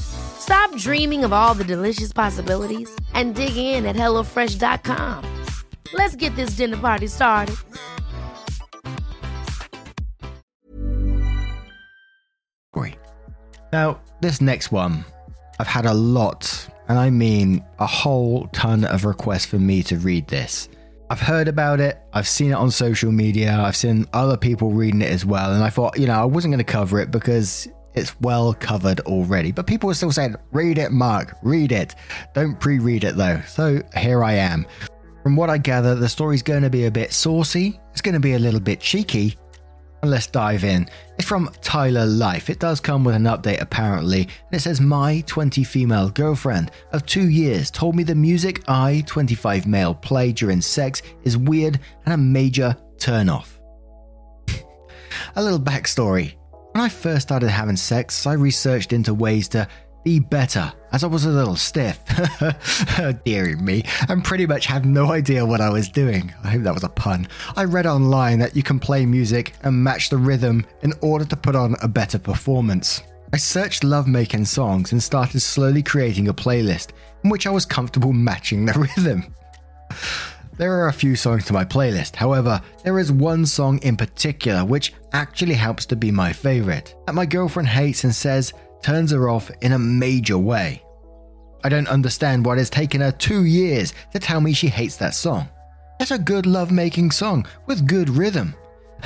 Stop 0.00 0.74
dreaming 0.76 1.24
of 1.24 1.32
all 1.32 1.54
the 1.54 1.64
delicious 1.64 2.12
possibilities 2.12 2.90
and 3.14 3.34
dig 3.34 3.56
in 3.56 3.86
at 3.86 3.96
HelloFresh.com. 3.96 5.24
Let's 5.92 6.16
get 6.16 6.34
this 6.36 6.50
dinner 6.50 6.76
party 6.76 7.06
started. 7.06 7.56
Now, 13.72 14.00
this 14.20 14.40
next 14.40 14.72
one, 14.72 15.04
I've 15.60 15.68
had 15.68 15.86
a 15.86 15.94
lot, 15.94 16.68
and 16.88 16.98
I 16.98 17.10
mean 17.10 17.64
a 17.78 17.86
whole 17.86 18.48
ton 18.48 18.84
of 18.84 19.04
requests 19.04 19.46
for 19.46 19.60
me 19.60 19.82
to 19.84 19.96
read 19.96 20.26
this. 20.26 20.68
I've 21.08 21.20
heard 21.20 21.46
about 21.46 21.80
it, 21.80 22.00
I've 22.12 22.26
seen 22.26 22.50
it 22.50 22.54
on 22.54 22.70
social 22.70 23.12
media, 23.12 23.56
I've 23.56 23.76
seen 23.76 24.06
other 24.12 24.36
people 24.36 24.70
reading 24.72 25.02
it 25.02 25.10
as 25.10 25.24
well, 25.24 25.52
and 25.52 25.62
I 25.62 25.70
thought, 25.70 25.98
you 25.98 26.06
know, 26.06 26.20
I 26.20 26.24
wasn't 26.24 26.52
going 26.52 26.64
to 26.64 26.72
cover 26.72 26.98
it 27.00 27.10
because 27.10 27.68
it's 27.94 28.18
well 28.20 28.54
covered 28.54 29.00
already. 29.00 29.52
But 29.52 29.66
people 29.66 29.88
were 29.88 29.94
still 29.94 30.12
saying, 30.12 30.36
read 30.52 30.78
it, 30.78 30.92
Mark, 30.92 31.36
read 31.42 31.72
it. 31.72 31.94
Don't 32.34 32.58
pre 32.58 32.78
read 32.78 33.04
it 33.04 33.16
though. 33.16 33.40
So 33.46 33.82
here 33.96 34.22
I 34.22 34.34
am. 34.34 34.66
From 35.22 35.36
what 35.36 35.50
I 35.50 35.58
gather, 35.58 35.94
the 35.94 36.08
story's 36.08 36.42
going 36.42 36.62
to 36.62 36.70
be 36.70 36.86
a 36.86 36.90
bit 36.90 37.12
saucy, 37.12 37.78
it's 37.92 38.00
going 38.00 38.14
to 38.14 38.20
be 38.20 38.34
a 38.34 38.38
little 38.38 38.60
bit 38.60 38.80
cheeky. 38.80 39.36
And 40.02 40.10
let's 40.10 40.26
dive 40.26 40.64
in. 40.64 40.88
It's 41.18 41.28
from 41.28 41.50
Tyler 41.60 42.06
Life. 42.06 42.48
It 42.48 42.58
does 42.58 42.80
come 42.80 43.04
with 43.04 43.14
an 43.14 43.24
update 43.24 43.60
apparently, 43.60 44.22
and 44.22 44.52
it 44.52 44.60
says 44.60 44.80
My 44.80 45.22
20 45.26 45.62
female 45.62 46.08
girlfriend 46.08 46.70
of 46.92 47.04
two 47.04 47.28
years 47.28 47.70
told 47.70 47.94
me 47.94 48.02
the 48.02 48.14
music 48.14 48.62
I, 48.66 49.04
25 49.06 49.66
male, 49.66 49.94
play 49.94 50.32
during 50.32 50.62
sex 50.62 51.02
is 51.24 51.36
weird 51.36 51.78
and 52.06 52.14
a 52.14 52.16
major 52.16 52.74
turnoff. 52.96 53.58
a 55.36 55.42
little 55.42 55.60
backstory. 55.60 56.39
When 56.72 56.84
I 56.84 56.88
first 56.88 57.22
started 57.22 57.48
having 57.48 57.76
sex, 57.76 58.26
I 58.26 58.34
researched 58.34 58.92
into 58.92 59.12
ways 59.12 59.48
to 59.48 59.66
be 60.04 60.20
better, 60.20 60.72
as 60.92 61.02
I 61.02 61.08
was 61.08 61.24
a 61.24 61.30
little 61.30 61.56
stiff. 61.56 61.98
Deary 63.24 63.56
me, 63.56 63.84
and 64.08 64.24
pretty 64.24 64.46
much 64.46 64.66
had 64.66 64.86
no 64.86 65.10
idea 65.10 65.44
what 65.44 65.60
I 65.60 65.68
was 65.68 65.88
doing. 65.88 66.32
I 66.44 66.50
hope 66.50 66.62
that 66.62 66.74
was 66.74 66.84
a 66.84 66.88
pun. 66.88 67.26
I 67.56 67.64
read 67.64 67.86
online 67.86 68.38
that 68.38 68.54
you 68.54 68.62
can 68.62 68.78
play 68.78 69.04
music 69.04 69.52
and 69.64 69.82
match 69.82 70.10
the 70.10 70.16
rhythm 70.16 70.64
in 70.82 70.92
order 71.00 71.24
to 71.24 71.36
put 71.36 71.56
on 71.56 71.74
a 71.82 71.88
better 71.88 72.20
performance. 72.20 73.02
I 73.32 73.36
searched 73.36 73.82
love 73.82 74.06
making 74.06 74.44
songs 74.44 74.92
and 74.92 75.02
started 75.02 75.40
slowly 75.40 75.82
creating 75.82 76.28
a 76.28 76.34
playlist 76.34 76.90
in 77.24 77.30
which 77.30 77.48
I 77.48 77.50
was 77.50 77.66
comfortable 77.66 78.12
matching 78.12 78.64
the 78.64 78.88
rhythm. 78.96 79.34
There 80.60 80.74
are 80.74 80.88
a 80.88 80.92
few 80.92 81.16
songs 81.16 81.46
to 81.46 81.54
my 81.54 81.64
playlist, 81.64 82.16
however, 82.16 82.60
there 82.84 82.98
is 82.98 83.10
one 83.10 83.46
song 83.46 83.78
in 83.78 83.96
particular 83.96 84.62
which 84.62 84.92
actually 85.14 85.54
helps 85.54 85.86
to 85.86 85.96
be 85.96 86.10
my 86.10 86.34
favourite, 86.34 86.94
that 87.06 87.14
my 87.14 87.24
girlfriend 87.24 87.66
hates 87.66 88.04
and 88.04 88.14
says 88.14 88.52
turns 88.82 89.10
her 89.10 89.30
off 89.30 89.50
in 89.62 89.72
a 89.72 89.78
major 89.78 90.36
way. 90.36 90.84
I 91.64 91.70
don't 91.70 91.88
understand 91.88 92.44
why 92.44 92.56
it 92.56 92.58
has 92.58 92.68
taken 92.68 93.00
her 93.00 93.10
two 93.10 93.46
years 93.46 93.94
to 94.12 94.18
tell 94.18 94.42
me 94.42 94.52
she 94.52 94.68
hates 94.68 94.96
that 94.96 95.14
song. 95.14 95.48
It's 95.98 96.10
a 96.10 96.18
good 96.18 96.44
love 96.44 96.70
making 96.70 97.12
song 97.12 97.46
with 97.64 97.88
good 97.88 98.10
rhythm. 98.10 98.54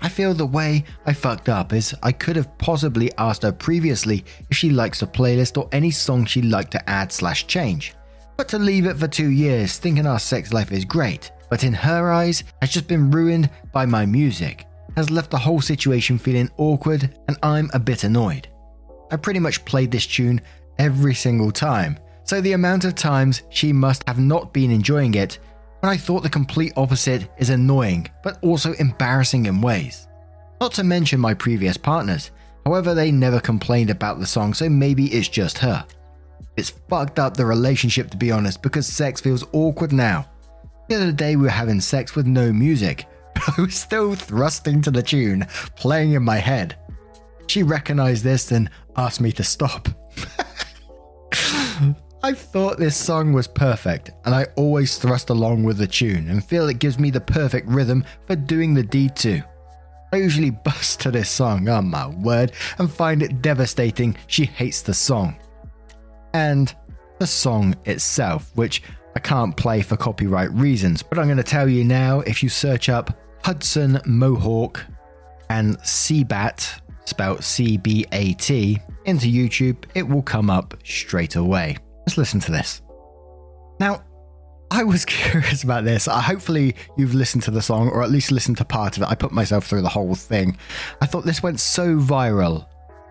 I 0.00 0.08
feel 0.08 0.32
the 0.32 0.46
way 0.46 0.82
I 1.04 1.12
fucked 1.12 1.50
up 1.50 1.74
is 1.74 1.94
I 2.02 2.12
could 2.12 2.36
have 2.36 2.56
possibly 2.56 3.12
asked 3.18 3.42
her 3.42 3.52
previously 3.52 4.24
if 4.48 4.56
she 4.56 4.70
likes 4.70 5.02
a 5.02 5.06
playlist 5.06 5.58
or 5.58 5.68
any 5.72 5.90
song 5.90 6.24
she'd 6.24 6.46
like 6.46 6.70
to 6.70 6.88
add 6.88 7.12
slash 7.12 7.46
change. 7.46 7.92
But 8.36 8.48
to 8.48 8.58
leave 8.58 8.86
it 8.86 8.98
for 8.98 9.08
two 9.08 9.30
years 9.30 9.78
thinking 9.78 10.06
our 10.06 10.18
sex 10.18 10.52
life 10.52 10.70
is 10.70 10.84
great, 10.84 11.30
but 11.48 11.64
in 11.64 11.72
her 11.72 12.12
eyes 12.12 12.44
has 12.60 12.70
just 12.70 12.86
been 12.86 13.10
ruined 13.10 13.48
by 13.72 13.86
my 13.86 14.04
music, 14.04 14.66
has 14.96 15.10
left 15.10 15.30
the 15.30 15.38
whole 15.38 15.60
situation 15.60 16.18
feeling 16.18 16.50
awkward 16.58 17.18
and 17.28 17.38
I'm 17.42 17.70
a 17.72 17.78
bit 17.78 18.04
annoyed. 18.04 18.48
I 19.10 19.16
pretty 19.16 19.40
much 19.40 19.64
played 19.64 19.90
this 19.90 20.06
tune 20.06 20.40
every 20.78 21.14
single 21.14 21.50
time, 21.50 21.98
so 22.24 22.40
the 22.40 22.52
amount 22.52 22.84
of 22.84 22.94
times 22.94 23.42
she 23.48 23.72
must 23.72 24.06
have 24.06 24.18
not 24.18 24.52
been 24.52 24.70
enjoying 24.70 25.14
it 25.14 25.38
when 25.80 25.92
I 25.92 25.96
thought 25.96 26.22
the 26.22 26.28
complete 26.30 26.72
opposite 26.76 27.28
is 27.38 27.50
annoying 27.50 28.08
but 28.22 28.38
also 28.42 28.72
embarrassing 28.74 29.46
in 29.46 29.62
ways. 29.62 30.08
Not 30.60 30.72
to 30.72 30.84
mention 30.84 31.20
my 31.20 31.32
previous 31.34 31.76
partners, 31.76 32.32
however, 32.64 32.94
they 32.94 33.12
never 33.12 33.40
complained 33.40 33.90
about 33.90 34.18
the 34.18 34.26
song, 34.26 34.52
so 34.52 34.68
maybe 34.68 35.06
it's 35.06 35.28
just 35.28 35.58
her. 35.58 35.86
It's 36.56 36.70
fucked 36.70 37.18
up 37.18 37.36
the 37.36 37.44
relationship 37.44 38.10
to 38.10 38.16
be 38.16 38.32
honest 38.32 38.62
because 38.62 38.86
sex 38.86 39.20
feels 39.20 39.44
awkward 39.52 39.92
now. 39.92 40.26
The 40.88 40.94
other 40.94 41.12
day 41.12 41.36
we 41.36 41.42
were 41.42 41.50
having 41.50 41.80
sex 41.80 42.14
with 42.16 42.26
no 42.26 42.52
music, 42.52 43.06
but 43.34 43.58
I 43.58 43.62
was 43.62 43.74
still 43.74 44.14
thrusting 44.14 44.80
to 44.82 44.90
the 44.90 45.02
tune 45.02 45.46
playing 45.76 46.12
in 46.12 46.22
my 46.22 46.38
head. 46.38 46.78
She 47.46 47.62
recognized 47.62 48.24
this 48.24 48.50
and 48.52 48.70
asked 48.96 49.20
me 49.20 49.32
to 49.32 49.44
stop. 49.44 49.88
I 52.22 52.32
thought 52.32 52.78
this 52.78 52.96
song 52.96 53.32
was 53.32 53.46
perfect, 53.46 54.10
and 54.24 54.34
I 54.34 54.46
always 54.56 54.98
thrust 54.98 55.30
along 55.30 55.62
with 55.62 55.76
the 55.78 55.86
tune 55.86 56.28
and 56.28 56.44
feel 56.44 56.68
it 56.68 56.80
gives 56.80 56.98
me 56.98 57.10
the 57.10 57.20
perfect 57.20 57.68
rhythm 57.68 58.04
for 58.26 58.34
doing 58.34 58.74
the 58.74 58.82
deed 58.82 59.14
too. 59.14 59.42
I 60.12 60.16
usually 60.16 60.50
bust 60.64 61.00
to 61.00 61.10
this 61.10 61.28
song, 61.28 61.68
oh 61.68 61.82
my 61.82 62.06
word, 62.06 62.52
and 62.78 62.90
find 62.90 63.22
it 63.22 63.42
devastating 63.42 64.16
she 64.26 64.46
hates 64.46 64.82
the 64.82 64.94
song 64.94 65.36
and 66.36 66.74
the 67.18 67.26
song 67.26 67.74
itself, 67.86 68.50
which 68.56 68.82
I 69.14 69.20
can't 69.20 69.56
play 69.56 69.80
for 69.80 69.96
copyright 69.96 70.52
reasons. 70.52 71.02
But 71.02 71.18
I'm 71.18 71.24
going 71.24 71.38
to 71.38 71.42
tell 71.42 71.66
you 71.66 71.82
now 71.82 72.20
if 72.20 72.42
you 72.42 72.50
search 72.50 72.90
up 72.90 73.18
Hudson 73.42 73.98
Mohawke 74.04 74.84
and 75.48 75.78
Cbat, 75.78 76.82
spelled 77.06 77.42
C 77.42 77.78
B 77.78 78.04
A 78.12 78.34
T, 78.34 78.78
into 79.06 79.28
YouTube, 79.28 79.84
it 79.94 80.06
will 80.06 80.22
come 80.22 80.50
up 80.50 80.74
straight 80.84 81.36
away. 81.36 81.78
Let's 82.00 82.18
listen 82.18 82.40
to 82.40 82.52
this. 82.52 82.82
Now, 83.80 84.04
I 84.70 84.84
was 84.84 85.04
curious 85.06 85.64
about 85.64 85.84
this. 85.84 86.06
Uh, 86.06 86.20
hopefully, 86.20 86.76
you've 86.98 87.14
listened 87.14 87.44
to 87.44 87.50
the 87.50 87.62
song 87.62 87.88
or 87.88 88.02
at 88.02 88.10
least 88.10 88.30
listened 88.30 88.58
to 88.58 88.64
part 88.66 88.98
of 88.98 89.04
it. 89.04 89.08
I 89.08 89.14
put 89.14 89.32
myself 89.32 89.64
through 89.64 89.82
the 89.82 89.88
whole 89.88 90.14
thing. 90.14 90.58
I 91.00 91.06
thought 91.06 91.24
this 91.24 91.42
went 91.42 91.60
so 91.60 91.96
viral 91.96 92.66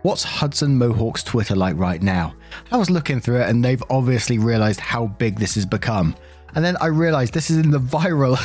What's 0.05 0.21
Hudson 0.21 0.77
Mohawke's 0.77 1.23
Twitter 1.23 1.55
like 1.55 1.75
right 1.77 1.99
now? 1.99 2.35
I 2.71 2.77
was 2.77 2.91
looking 2.91 3.19
through 3.19 3.41
it 3.41 3.49
and 3.49 3.65
they've 3.65 3.81
obviously 3.89 4.37
realized 4.37 4.79
how 4.79 5.07
big 5.07 5.39
this 5.39 5.55
has 5.55 5.65
become. 5.65 6.15
And 6.53 6.63
then 6.63 6.77
I 6.77 6.85
realized 6.85 7.33
this 7.33 7.49
is 7.49 7.57
in 7.57 7.71
the 7.71 7.79
viral. 7.79 8.37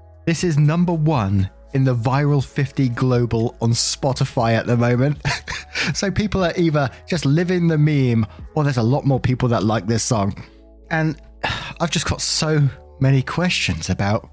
this 0.26 0.42
is 0.42 0.58
number 0.58 0.92
one 0.92 1.48
in 1.72 1.84
the 1.84 1.94
viral 1.94 2.44
50 2.44 2.88
global 2.88 3.56
on 3.60 3.70
Spotify 3.70 4.54
at 4.54 4.66
the 4.66 4.76
moment. 4.76 5.22
so 5.94 6.10
people 6.10 6.44
are 6.44 6.52
either 6.56 6.90
just 7.08 7.24
living 7.24 7.68
the 7.68 7.78
meme 7.78 8.26
or 8.56 8.64
there's 8.64 8.76
a 8.76 8.82
lot 8.82 9.06
more 9.06 9.20
people 9.20 9.48
that 9.50 9.62
like 9.62 9.86
this 9.86 10.02
song. 10.02 10.34
And 10.90 11.16
I've 11.80 11.92
just 11.92 12.08
got 12.08 12.20
so 12.20 12.68
many 12.98 13.22
questions 13.22 13.88
about 13.88 14.28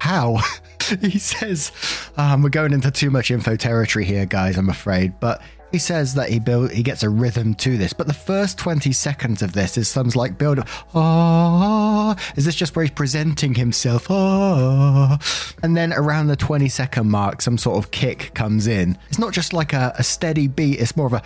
how. 0.00 0.40
he 1.00 1.18
says, 1.18 1.72
um, 2.16 2.42
we're 2.42 2.48
going 2.48 2.72
into 2.72 2.90
too 2.90 3.10
much 3.10 3.30
info 3.30 3.56
territory 3.56 4.04
here, 4.04 4.26
guys, 4.26 4.56
I'm 4.56 4.68
afraid, 4.68 5.18
but 5.20 5.42
he 5.72 5.78
says 5.78 6.14
that 6.14 6.30
he 6.30 6.38
build 6.38 6.70
he 6.70 6.82
gets 6.82 7.02
a 7.02 7.10
rhythm 7.10 7.54
to 7.56 7.76
this, 7.76 7.92
but 7.92 8.06
the 8.06 8.14
first 8.14 8.58
20 8.58 8.92
seconds 8.92 9.42
of 9.42 9.52
this 9.52 9.76
is 9.76 9.88
some 9.88 10.08
like 10.14 10.38
build 10.38 10.58
up. 10.58 10.68
Ah, 10.94 12.16
is 12.36 12.44
this 12.44 12.54
just 12.54 12.76
where 12.76 12.84
he's 12.84 12.92
presenting 12.92 13.54
himself? 13.54 14.06
Ah, 14.10 15.18
and 15.62 15.76
then 15.76 15.92
around 15.92 16.28
the 16.28 16.36
20 16.36 16.68
second 16.68 17.10
mark, 17.10 17.42
some 17.42 17.58
sort 17.58 17.76
of 17.78 17.90
kick 17.90 18.32
comes 18.34 18.66
in. 18.66 18.96
It's 19.08 19.18
not 19.18 19.32
just 19.32 19.52
like 19.52 19.72
a, 19.72 19.92
a 19.98 20.02
steady 20.02 20.46
beat; 20.46 20.80
it's 20.80 20.96
more 20.96 21.06
of 21.08 21.12
a. 21.14 21.22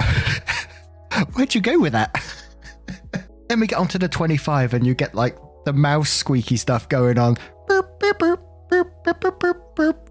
Where'd 1.34 1.54
you 1.54 1.60
go 1.60 1.78
with 1.78 1.92
that? 1.92 2.14
then 3.48 3.60
we 3.60 3.66
get 3.66 3.78
onto 3.78 3.98
the 3.98 4.08
25, 4.08 4.74
and 4.74 4.86
you 4.86 4.94
get 4.94 5.14
like 5.14 5.36
the 5.64 5.72
mouse 5.72 6.10
squeaky 6.10 6.56
stuff 6.56 6.88
going 6.88 7.18
on. 7.18 7.36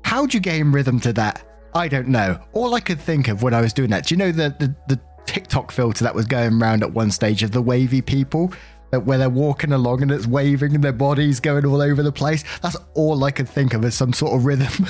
How'd 0.06 0.36
you 0.36 0.40
gain 0.40 0.72
rhythm 0.72 1.00
to 1.00 1.12
that? 1.14 1.44
I 1.74 1.88
don't 1.88 2.10
know. 2.10 2.40
All 2.54 2.76
I 2.76 2.80
could 2.80 3.02
think 3.02 3.28
of 3.28 3.42
when 3.42 3.56
I 3.56 3.60
was 3.60 3.74
doing 3.74 3.90
that, 3.90 4.06
do 4.06 4.14
you 4.14 4.20
know 4.20 4.32
the, 4.32 4.56
the, 4.60 4.76
the 4.88 5.02
TikTok 5.26 5.72
filter 5.72 6.04
that 6.04 6.14
was 6.14 6.28
going 6.28 6.62
around 6.62 6.84
at 6.84 6.94
one 6.94 7.10
stage 7.10 7.42
of 7.42 7.50
the 7.50 7.62
wavy 7.62 8.04
people? 8.04 8.54
Where 8.92 9.18
they're 9.18 9.32
walking 9.32 9.72
along 9.74 10.04
and 10.04 10.12
it's 10.12 10.28
waving 10.28 10.76
and 10.76 10.84
their 10.84 10.94
bodies 10.94 11.40
going 11.40 11.66
all 11.66 11.82
over 11.82 12.04
the 12.04 12.12
place. 12.12 12.44
That's 12.62 12.78
all 12.94 13.24
I 13.24 13.32
could 13.32 13.50
think 13.50 13.74
of 13.74 13.84
as 13.84 13.96
some 13.96 14.14
sort 14.14 14.36
of 14.36 14.46
rhythm. 14.46 14.86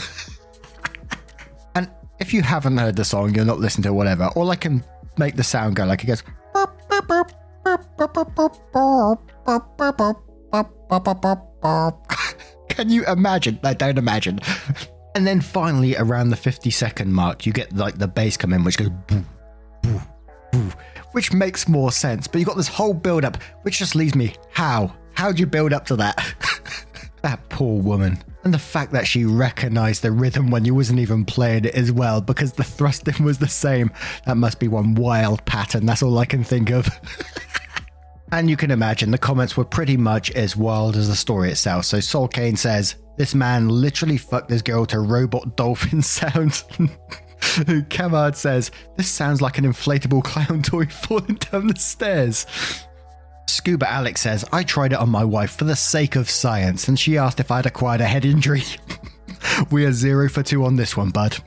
and 1.76 1.90
if 2.20 2.34
you 2.34 2.42
haven't 2.42 2.78
heard 2.78 2.98
the 2.98 3.06
song, 3.06 3.34
you're 3.34 3.46
not 3.46 3.60
listening 3.60 3.84
to 3.84 3.94
whatever. 3.94 4.30
All 4.36 4.52
I 4.52 4.58
can 4.58 4.84
make 5.18 5.38
the 5.38 5.44
sound 5.44 5.78
go 5.78 5.86
like 5.86 6.04
it 6.04 6.08
goes. 6.08 6.24
Can 12.68 12.90
you 12.90 13.06
imagine? 13.06 13.62
I 13.64 13.74
don't 13.74 13.98
imagine. 13.98 14.42
And 15.16 15.26
then 15.26 15.40
finally, 15.40 15.96
around 15.96 16.30
the 16.30 16.36
50 16.36 16.70
second 16.70 17.14
mark, 17.14 17.46
you 17.46 17.54
get 17.54 17.76
like 17.76 17.98
the 17.98 18.08
bass 18.08 18.36
come 18.36 18.54
in, 18.54 18.66
which 18.66 18.78
goes 18.78 18.90
boo, 19.08 19.24
boo, 19.82 20.02
boo, 20.52 20.72
which 21.14 21.32
makes 21.32 21.70
more 21.70 21.92
sense. 21.92 22.28
But 22.28 22.40
you 22.40 22.46
got 22.46 22.58
this 22.58 22.68
whole 22.68 22.94
build 22.94 23.24
up, 23.24 23.38
which 23.62 23.80
just 23.80 23.96
leaves 23.96 24.14
me 24.14 24.36
how? 24.52 24.94
How'd 25.14 25.40
you 25.40 25.46
build 25.46 25.72
up 25.72 25.86
to 25.86 25.96
that? 25.96 26.18
that 27.22 27.48
poor 27.48 27.82
woman. 27.82 28.22
And 28.44 28.54
the 28.54 28.60
fact 28.60 28.92
that 28.92 29.08
she 29.08 29.24
recognized 29.24 30.04
the 30.04 30.12
rhythm 30.12 30.52
when 30.52 30.66
you 30.66 30.76
wasn't 30.76 31.00
even 31.00 31.24
playing 31.24 31.66
it 31.66 31.74
as 31.76 31.92
well, 31.92 32.20
because 32.20 32.52
the 32.52 32.64
thrusting 32.64 33.24
was 33.24 33.40
the 33.40 33.48
same. 33.48 33.92
That 34.26 34.36
must 34.36 34.60
be 34.60 34.68
one 34.68 34.96
wild 34.96 35.44
pattern. 35.46 35.86
That's 35.86 36.04
all 36.04 36.20
I 36.20 36.26
can 36.26 36.44
think 36.44 36.70
of. 36.70 36.88
And 38.32 38.50
you 38.50 38.58
can 38.58 38.72
imagine 38.72 39.12
the 39.12 39.18
comments 39.18 39.56
were 39.56 39.64
pretty 39.64 39.98
much 39.98 40.32
as 40.32 40.58
wild 40.58 40.98
as 40.98 41.08
the 41.08 41.16
story 41.16 41.52
itself. 41.52 41.86
So 41.86 42.00
Sol 42.00 42.28
Kane 42.28 42.58
says, 42.58 42.96
This 43.18 43.34
man 43.34 43.70
literally 43.70 44.18
fucked 44.18 44.50
this 44.50 44.62
girl 44.62 44.86
to 44.88 45.00
robot 45.00 45.56
dolphin 45.56 46.02
sounds. 46.02 46.64
Kamad 47.40 48.36
says, 48.36 48.72
This 48.98 49.10
sounds 49.10 49.42
like 49.42 49.58
an 49.58 49.66
inflatable 49.66 50.24
clown 50.24 50.62
toy 50.64 50.86
falling 50.86 51.36
down 51.36 51.68
the 51.68 51.80
stairs. 51.80 52.46
Scuba 53.48 53.90
Alex 53.90 54.22
says, 54.22 54.44
I 54.52 54.64
tried 54.64 54.94
it 54.94 55.00
on 55.00 55.10
my 55.10 55.24
wife 55.24 55.56
for 55.56 55.64
the 55.66 55.76
sake 55.76 56.16
of 56.16 56.30
science, 56.30 56.88
and 56.88 57.00
she 57.00 57.18
asked 57.18 57.40
if 57.40 57.52
I'd 57.52 57.66
acquired 57.66 58.02
a 58.02 58.06
head 58.06 58.26
injury. 58.26 58.64
we 59.72 59.86
are 59.86 59.94
zero 59.94 60.28
for 60.30 60.44
two 60.44 60.66
on 60.66 60.76
this 60.76 60.98
one, 60.98 61.12
bud. 61.12 61.38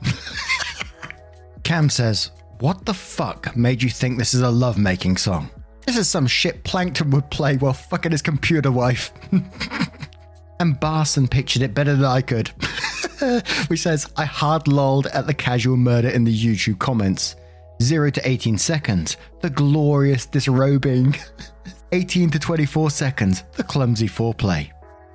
Cam 1.63 1.89
says, 1.89 2.31
What 2.59 2.85
the 2.85 2.93
fuck 2.93 3.55
made 3.55 3.83
you 3.83 3.89
think 3.89 4.17
this 4.17 4.33
is 4.33 4.41
a 4.41 4.49
love 4.49 4.77
making 4.77 5.17
song? 5.17 5.49
This 5.85 5.97
is 5.97 6.09
some 6.09 6.27
shit 6.27 6.63
Plankton 6.63 7.11
would 7.11 7.29
play 7.29 7.57
while 7.57 7.73
fucking 7.73 8.11
his 8.11 8.21
computer 8.21 8.71
wife. 8.71 9.11
And 10.59 10.79
Barson 10.79 11.29
pictured 11.29 11.61
it 11.61 11.73
better 11.73 11.95
than 11.95 12.05
I 12.05 12.21
could. 12.21 12.49
Which 13.67 13.81
says, 13.81 14.11
I 14.17 14.25
hard 14.25 14.67
lolled 14.67 15.07
at 15.07 15.27
the 15.27 15.33
casual 15.33 15.77
murder 15.77 16.09
in 16.09 16.23
the 16.23 16.33
YouTube 16.33 16.79
comments. 16.79 17.35
0 17.81 18.09
to 18.11 18.27
18 18.27 18.57
seconds, 18.57 19.17
the 19.41 19.49
glorious 19.49 20.25
disrobing. 20.25 21.15
18 21.91 22.29
to 22.31 22.39
24 22.39 22.91
seconds, 22.91 23.43
the 23.55 23.63
clumsy 23.63 24.07
foreplay. 24.07 24.69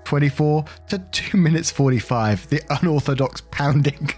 24 0.04 0.64
to 0.88 0.98
2 0.98 1.36
minutes 1.36 1.70
45, 1.70 2.48
the 2.48 2.62
unorthodox 2.80 3.42
pounding. 3.50 4.10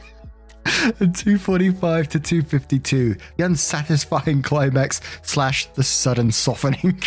and 1.01 1.15
245 1.15 2.09
to 2.09 2.21
252, 2.21 3.17
the 3.37 3.45
unsatisfying 3.45 4.43
climax 4.43 5.01
slash 5.23 5.67
the 5.67 5.83
sudden 5.83 6.31
softening. 6.31 7.01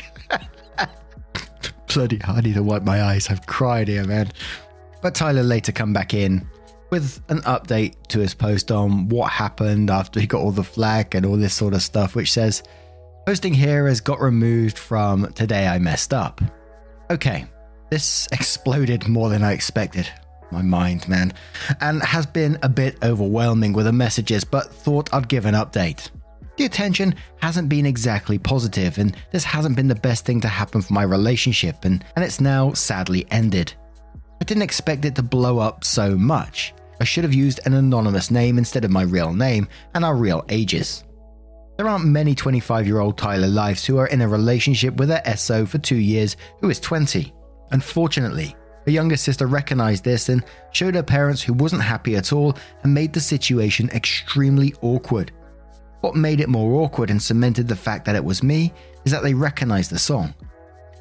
Bloody 1.93 2.19
I 2.23 2.41
need 2.41 2.55
to 2.55 2.63
wipe 2.63 2.83
my 2.83 3.01
eyes. 3.01 3.29
I've 3.29 3.45
cried 3.45 3.87
here, 3.87 4.05
man. 4.05 4.31
But 5.01 5.15
Tyler 5.15 5.43
later 5.43 5.71
come 5.71 5.93
back 5.93 6.13
in 6.13 6.47
with 6.91 7.21
an 7.29 7.39
update 7.41 7.95
to 8.09 8.19
his 8.19 8.33
post 8.33 8.71
on 8.71 9.09
what 9.09 9.31
happened 9.31 9.89
after 9.89 10.19
he 10.19 10.27
got 10.27 10.41
all 10.41 10.51
the 10.51 10.63
flack 10.63 11.13
and 11.13 11.25
all 11.25 11.37
this 11.37 11.53
sort 11.53 11.73
of 11.73 11.81
stuff, 11.81 12.15
which 12.15 12.31
says, 12.31 12.63
Posting 13.25 13.53
here 13.53 13.87
has 13.87 14.01
got 14.01 14.19
removed 14.19 14.77
from 14.77 15.31
Today 15.33 15.67
I 15.67 15.77
Messed 15.79 16.13
Up. 16.13 16.41
Okay, 17.11 17.45
this 17.89 18.27
exploded 18.31 19.07
more 19.07 19.29
than 19.29 19.43
I 19.43 19.53
expected 19.53 20.09
my 20.51 20.61
mind, 20.61 21.07
man, 21.07 21.33
and 21.79 22.01
has 22.01 22.25
been 22.25 22.57
a 22.63 22.69
bit 22.69 22.97
overwhelming 23.03 23.73
with 23.73 23.85
the 23.85 23.93
messages, 23.93 24.43
but 24.43 24.71
thought 24.71 25.13
I'd 25.13 25.27
give 25.27 25.45
an 25.45 25.53
update. 25.53 26.09
The 26.59 26.65
attention 26.65 27.15
hasn't 27.37 27.69
been 27.69 27.85
exactly 27.85 28.37
positive, 28.37 28.97
and 28.97 29.15
this 29.31 29.45
hasn't 29.45 29.77
been 29.77 29.87
the 29.87 29.95
best 29.95 30.25
thing 30.25 30.41
to 30.41 30.49
happen 30.49 30.81
for 30.81 30.91
my 30.91 31.03
relationship, 31.03 31.85
and, 31.85 32.03
and 32.17 32.25
it's 32.25 32.41
now 32.41 32.73
sadly 32.73 33.25
ended. 33.31 33.73
I 34.41 34.43
didn't 34.43 34.63
expect 34.63 35.05
it 35.05 35.15
to 35.15 35.23
blow 35.23 35.59
up 35.59 35.85
so 35.85 36.17
much. 36.17 36.73
I 36.99 37.05
should 37.05 37.23
have 37.23 37.33
used 37.33 37.61
an 37.63 37.75
anonymous 37.75 38.29
name 38.29 38.57
instead 38.57 38.83
of 38.83 38.91
my 38.91 39.03
real 39.03 39.31
name 39.31 39.69
and 39.93 40.03
our 40.03 40.17
real 40.17 40.43
ages. 40.49 41.05
There 41.77 41.87
aren't 41.87 42.03
many 42.03 42.35
25 42.35 42.85
year 42.85 42.99
old 42.99 43.17
Tyler 43.17 43.47
Lives 43.47 43.85
who 43.85 43.97
are 43.97 44.07
in 44.07 44.19
a 44.19 44.27
relationship 44.27 44.95
with 44.97 45.07
their 45.07 45.37
SO 45.37 45.65
for 45.65 45.77
two 45.77 45.95
years 45.95 46.35
who 46.59 46.69
is 46.69 46.81
20. 46.81 47.33
Unfortunately, 47.71 48.53
her 48.85 48.91
younger 48.91 49.15
sister 49.15 49.47
recognized 49.47 50.03
this 50.03 50.27
and 50.27 50.43
showed 50.73 50.95
her 50.95 51.03
parents 51.03 51.41
who 51.41 51.53
wasn't 51.53 51.83
happy 51.83 52.17
at 52.17 52.33
all 52.33 52.57
and 52.83 52.93
made 52.93 53.13
the 53.13 53.21
situation 53.21 53.89
extremely 53.91 54.75
awkward. 54.81 55.31
What 56.01 56.15
made 56.15 56.39
it 56.39 56.49
more 56.49 56.81
awkward 56.81 57.09
and 57.09 57.21
cemented 57.21 57.67
the 57.67 57.75
fact 57.75 58.05
that 58.05 58.15
it 58.15 58.23
was 58.23 58.43
me 58.43 58.73
is 59.05 59.11
that 59.11 59.23
they 59.23 59.33
recognized 59.33 59.91
the 59.91 59.99
song. 59.99 60.33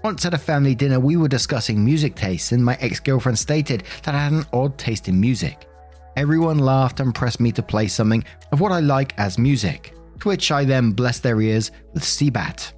Once 0.04 0.24
at 0.24 0.34
a 0.34 0.38
family 0.38 0.74
dinner, 0.74 1.00
we 1.00 1.16
were 1.16 1.28
discussing 1.28 1.84
music 1.84 2.14
tastes, 2.14 2.52
and 2.52 2.64
my 2.64 2.76
ex 2.80 3.00
girlfriend 3.00 3.38
stated 3.38 3.84
that 4.04 4.14
I 4.14 4.24
had 4.24 4.32
an 4.32 4.46
odd 4.52 4.78
taste 4.78 5.08
in 5.08 5.20
music. 5.20 5.68
Everyone 6.16 6.58
laughed 6.58 7.00
and 7.00 7.14
pressed 7.14 7.40
me 7.40 7.52
to 7.52 7.62
play 7.62 7.88
something 7.88 8.24
of 8.52 8.60
what 8.60 8.72
I 8.72 8.80
like 8.80 9.18
as 9.18 9.38
music, 9.38 9.94
to 10.20 10.28
which 10.28 10.50
I 10.50 10.64
then 10.64 10.92
blessed 10.92 11.22
their 11.22 11.40
ears 11.40 11.70
with 11.94 12.02
Cbat. 12.04 12.72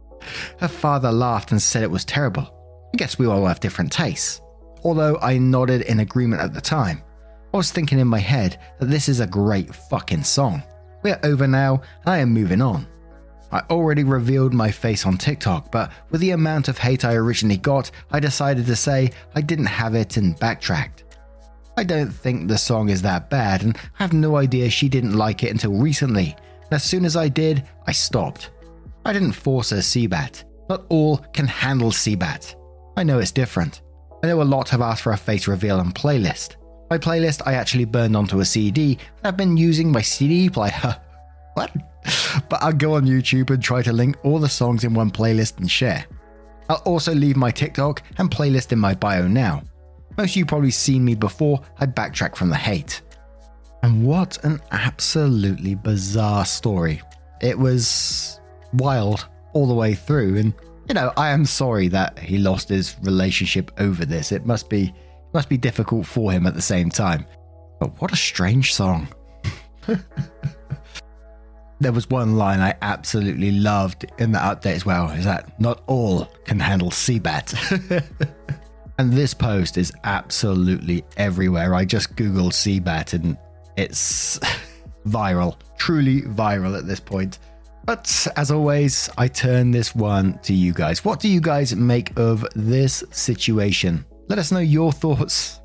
Her 0.60 0.68
father 0.68 1.10
laughed 1.10 1.52
and 1.52 1.60
said 1.60 1.82
it 1.82 1.90
was 1.90 2.04
terrible. 2.04 2.54
I 2.94 2.96
guess 2.96 3.18
we 3.18 3.26
all 3.26 3.46
have 3.46 3.60
different 3.60 3.92
tastes 3.92 4.40
although 4.84 5.18
I 5.20 5.38
nodded 5.38 5.82
in 5.82 6.00
agreement 6.00 6.42
at 6.42 6.54
the 6.54 6.60
time. 6.60 7.02
I 7.52 7.56
was 7.56 7.72
thinking 7.72 7.98
in 7.98 8.08
my 8.08 8.18
head 8.18 8.58
that 8.78 8.86
this 8.86 9.08
is 9.08 9.20
a 9.20 9.26
great 9.26 9.74
fucking 9.74 10.24
song. 10.24 10.62
We're 11.02 11.20
over 11.22 11.46
now, 11.46 11.82
and 12.04 12.14
I 12.14 12.18
am 12.18 12.30
moving 12.30 12.60
on. 12.60 12.86
I 13.50 13.60
already 13.70 14.04
revealed 14.04 14.52
my 14.52 14.70
face 14.70 15.06
on 15.06 15.16
TikTok, 15.16 15.72
but 15.72 15.90
with 16.10 16.20
the 16.20 16.32
amount 16.32 16.68
of 16.68 16.76
hate 16.76 17.04
I 17.04 17.14
originally 17.14 17.56
got, 17.56 17.90
I 18.10 18.20
decided 18.20 18.66
to 18.66 18.76
say 18.76 19.10
I 19.34 19.40
didn't 19.40 19.66
have 19.66 19.94
it 19.94 20.16
and 20.16 20.38
backtracked. 20.38 21.04
I 21.76 21.84
don't 21.84 22.10
think 22.10 22.48
the 22.48 22.58
song 22.58 22.88
is 22.90 23.02
that 23.02 23.30
bad, 23.30 23.62
and 23.62 23.76
I 23.76 24.02
have 24.02 24.12
no 24.12 24.36
idea 24.36 24.68
she 24.68 24.88
didn't 24.88 25.16
like 25.16 25.44
it 25.44 25.50
until 25.52 25.72
recently. 25.72 26.36
And 26.64 26.72
as 26.72 26.82
soon 26.82 27.04
as 27.04 27.16
I 27.16 27.28
did, 27.28 27.66
I 27.86 27.92
stopped. 27.92 28.50
I 29.04 29.12
didn't 29.12 29.32
force 29.32 29.70
her 29.70 29.76
Cbat. 29.76 30.44
Not 30.68 30.84
all 30.90 31.18
can 31.32 31.46
handle 31.46 31.90
Cbat. 31.90 32.54
I 32.96 33.04
know 33.04 33.20
it's 33.20 33.32
different. 33.32 33.80
I 34.22 34.26
know 34.26 34.42
a 34.42 34.44
lot 34.44 34.68
have 34.70 34.82
asked 34.82 35.02
for 35.02 35.12
a 35.12 35.16
face 35.16 35.48
reveal 35.48 35.78
and 35.80 35.94
playlist. 35.94 36.56
My 36.90 36.98
playlist 36.98 37.42
I 37.46 37.54
actually 37.54 37.84
burned 37.84 38.16
onto 38.16 38.40
a 38.40 38.44
CD, 38.44 38.98
I've 39.22 39.36
been 39.36 39.56
using 39.56 39.92
my 39.92 40.00
CD 40.00 40.48
player. 40.48 40.96
what? 41.54 41.70
But 42.48 42.62
I'll 42.62 42.72
go 42.72 42.94
on 42.94 43.04
YouTube 43.04 43.50
and 43.50 43.62
try 43.62 43.82
to 43.82 43.92
link 43.92 44.16
all 44.24 44.38
the 44.38 44.48
songs 44.48 44.84
in 44.84 44.94
one 44.94 45.10
playlist 45.10 45.58
and 45.58 45.70
share. 45.70 46.06
I'll 46.68 46.82
also 46.84 47.14
leave 47.14 47.36
my 47.36 47.50
TikTok 47.50 48.02
and 48.18 48.30
playlist 48.30 48.72
in 48.72 48.78
my 48.78 48.94
bio 48.94 49.26
now. 49.26 49.62
Most 50.16 50.30
of 50.30 50.36
you 50.36 50.46
probably 50.46 50.70
seen 50.70 51.04
me 51.04 51.14
before, 51.14 51.60
I 51.78 51.86
backtrack 51.86 52.36
from 52.36 52.50
the 52.50 52.56
hate. 52.56 53.02
And 53.82 54.04
what 54.04 54.42
an 54.44 54.60
absolutely 54.72 55.74
bizarre 55.74 56.44
story. 56.44 57.00
It 57.40 57.58
was 57.58 58.40
wild 58.72 59.28
all 59.52 59.66
the 59.66 59.74
way 59.74 59.94
through. 59.94 60.38
And, 60.38 60.54
you 60.88 60.94
know, 60.94 61.12
I 61.16 61.30
am 61.30 61.44
sorry 61.44 61.88
that 61.88 62.18
he 62.18 62.38
lost 62.38 62.68
his 62.68 62.96
relationship 63.02 63.70
over 63.78 64.04
this. 64.04 64.32
It 64.32 64.44
must 64.44 64.68
be 64.68 64.92
must 65.38 65.48
be 65.48 65.56
difficult 65.56 66.04
for 66.04 66.32
him 66.32 66.48
at 66.48 66.54
the 66.54 66.60
same 66.60 66.90
time. 66.90 67.24
But 67.78 68.02
what 68.02 68.12
a 68.12 68.16
strange 68.16 68.74
song. 68.74 69.06
there 71.80 71.92
was 71.92 72.10
one 72.10 72.36
line 72.36 72.58
I 72.58 72.74
absolutely 72.82 73.52
loved 73.52 74.04
in 74.18 74.32
the 74.32 74.40
update 74.40 74.74
as 74.74 74.84
well 74.84 75.10
is 75.10 75.24
that 75.26 75.60
not 75.60 75.84
all 75.86 76.24
can 76.44 76.58
handle 76.58 76.90
Cbat. 76.90 77.54
and 78.98 79.12
this 79.12 79.32
post 79.32 79.78
is 79.78 79.92
absolutely 80.02 81.04
everywhere. 81.16 81.72
I 81.72 81.84
just 81.84 82.16
Googled 82.16 82.50
Cbat 82.50 83.12
and 83.12 83.38
it's 83.76 84.40
viral, 85.06 85.54
truly 85.76 86.22
viral 86.22 86.76
at 86.76 86.88
this 86.88 86.98
point. 86.98 87.38
But 87.84 88.26
as 88.34 88.50
always, 88.50 89.08
I 89.16 89.28
turn 89.28 89.70
this 89.70 89.94
one 89.94 90.40
to 90.40 90.52
you 90.52 90.72
guys. 90.72 91.04
What 91.04 91.20
do 91.20 91.28
you 91.28 91.40
guys 91.40 91.76
make 91.76 92.18
of 92.18 92.44
this 92.56 93.04
situation? 93.12 94.04
Let 94.28 94.38
us 94.38 94.52
know 94.52 94.58
your 94.58 94.92
thoughts 94.92 95.60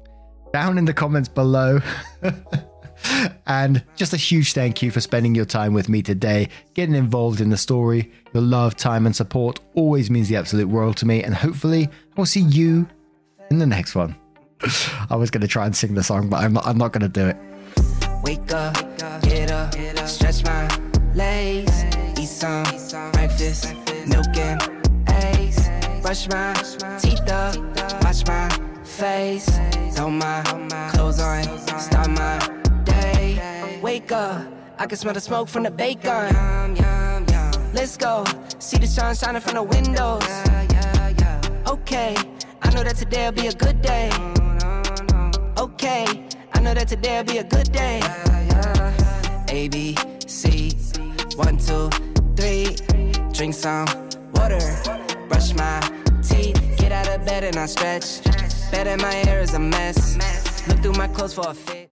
down 0.53 0.77
in 0.77 0.85
the 0.85 0.93
comments 0.93 1.27
below. 1.27 1.81
and 3.45 3.83
just 3.97 4.13
a 4.13 4.17
huge 4.17 4.53
thank 4.53 4.81
you 4.81 4.89
for 4.89 5.01
spending 5.01 5.35
your 5.35 5.43
time 5.43 5.73
with 5.73 5.89
me 5.89 6.01
today, 6.01 6.47
getting 6.73 6.95
involved 6.95 7.41
in 7.41 7.49
the 7.49 7.57
story. 7.57 8.09
Your 8.33 8.41
love, 8.41 8.77
time, 8.77 9.05
and 9.05 9.13
support 9.13 9.59
always 9.75 10.09
means 10.09 10.29
the 10.29 10.37
absolute 10.37 10.69
world 10.69 10.95
to 10.97 11.05
me. 11.05 11.21
And 11.23 11.35
hopefully, 11.35 11.89
I'll 12.17 12.25
see 12.25 12.41
you 12.41 12.87
in 13.51 13.59
the 13.59 13.65
next 13.65 13.95
one. 13.95 14.15
I 15.09 15.17
was 15.17 15.29
going 15.29 15.41
to 15.41 15.47
try 15.47 15.65
and 15.65 15.75
sing 15.75 15.93
the 15.93 16.03
song, 16.03 16.29
but 16.29 16.37
I'm 16.41 16.53
not, 16.53 16.65
I'm 16.65 16.77
not 16.77 16.93
going 16.93 17.01
to 17.01 17.09
do 17.09 17.27
it. 17.27 17.37
Wake 18.23 18.53
up, 18.53 18.75
get 19.23 19.51
up, 19.51 19.73
stretch 20.07 20.41
my 20.45 20.67
legs, 21.13 21.83
eat 22.17 22.27
some 22.27 22.63
breakfast, 23.11 23.75
milk 24.07 24.37
and 24.37 24.82
brush 26.13 26.27
my 26.29 26.97
teeth 26.99 27.27
up, 27.31 27.57
wash 28.03 28.23
my 28.27 28.47
face, 28.83 29.49
throw 29.95 30.11
my 30.11 30.43
clothes 30.93 31.19
on, 31.19 31.43
start 31.79 32.07
my 32.11 32.37
day. 32.83 33.79
Wake 33.81 34.11
up, 34.11 34.45
I 34.77 34.85
can 34.85 34.95
smell 34.95 35.15
the 35.15 35.19
smoke 35.19 35.49
from 35.49 35.63
the 35.63 35.71
bacon. 35.71 36.35
Let's 37.73 37.97
go, 37.97 38.25
see 38.59 38.77
the 38.77 38.85
sun 38.85 39.15
shining 39.15 39.41
from 39.41 39.55
the 39.55 39.63
windows. 39.63 40.23
Okay, 41.67 42.15
I 42.61 42.69
know 42.75 42.83
that 42.83 42.95
today'll 42.95 43.31
be 43.31 43.47
a 43.47 43.53
good 43.53 43.81
day. 43.81 44.11
Okay 45.57 46.05
I 46.53 46.59
know 46.59 46.75
that 46.75 46.89
today'll 46.89 47.23
be 47.23 47.39
a 47.39 47.43
good 47.43 47.71
day. 47.71 48.01
A, 49.49 49.67
B, 49.67 49.97
C, 50.27 50.77
one, 51.37 51.57
two, 51.57 51.89
three. 52.35 52.75
Drink 53.31 53.55
some 53.55 53.87
water, 54.35 54.59
brush 55.27 55.55
my 55.55 56.02
teeth, 56.23 56.59
get 56.77 56.91
out 56.91 57.07
of 57.07 57.25
bed 57.25 57.43
and 57.43 57.57
I 57.57 57.65
stretch. 57.67 58.23
Bed 58.71 58.87
in 58.87 59.01
my 59.01 59.13
hair 59.13 59.41
is 59.41 59.53
a 59.53 59.59
mess. 59.59 60.17
Look 60.67 60.79
through 60.79 60.93
my 60.93 61.07
clothes 61.07 61.33
for 61.33 61.47
a 61.47 61.53
fit. 61.53 61.89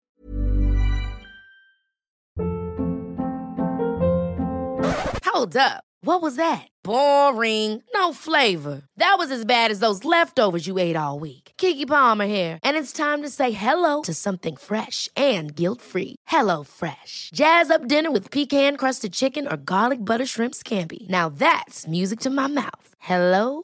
Hold 5.42 5.56
up. 5.56 5.84
What 6.04 6.22
was 6.22 6.36
that? 6.36 6.68
Boring. 6.84 7.82
No 7.94 8.12
flavor. 8.12 8.82
That 8.98 9.16
was 9.18 9.32
as 9.32 9.46
bad 9.46 9.72
as 9.72 9.80
those 9.80 10.04
leftovers 10.04 10.68
you 10.68 10.78
ate 10.78 10.96
all 10.96 11.20
week. 11.20 11.52
Keke 11.58 11.88
Palmer 11.88 12.26
here, 12.26 12.60
and 12.64 12.76
it's 12.76 12.92
time 12.92 13.22
to 13.22 13.30
say 13.30 13.52
hello 13.52 14.02
to 14.02 14.14
something 14.14 14.56
fresh 14.56 15.08
and 15.16 15.56
guilt-free. 15.56 16.16
Hello 16.28 16.64
Fresh. 16.64 17.30
Jazz 17.34 17.72
up 17.72 17.88
dinner 17.88 18.12
with 18.12 18.30
pecan-crusted 18.30 19.14
chicken 19.14 19.48
or 19.48 19.58
garlic 19.58 20.04
butter 20.04 20.26
shrimp 20.26 20.54
scampi. 20.54 21.08
Now 21.10 21.30
that's 21.30 21.88
music 21.88 22.20
to 22.22 22.30
my 22.30 22.48
mouth. 22.48 22.96
Hello 23.00 23.64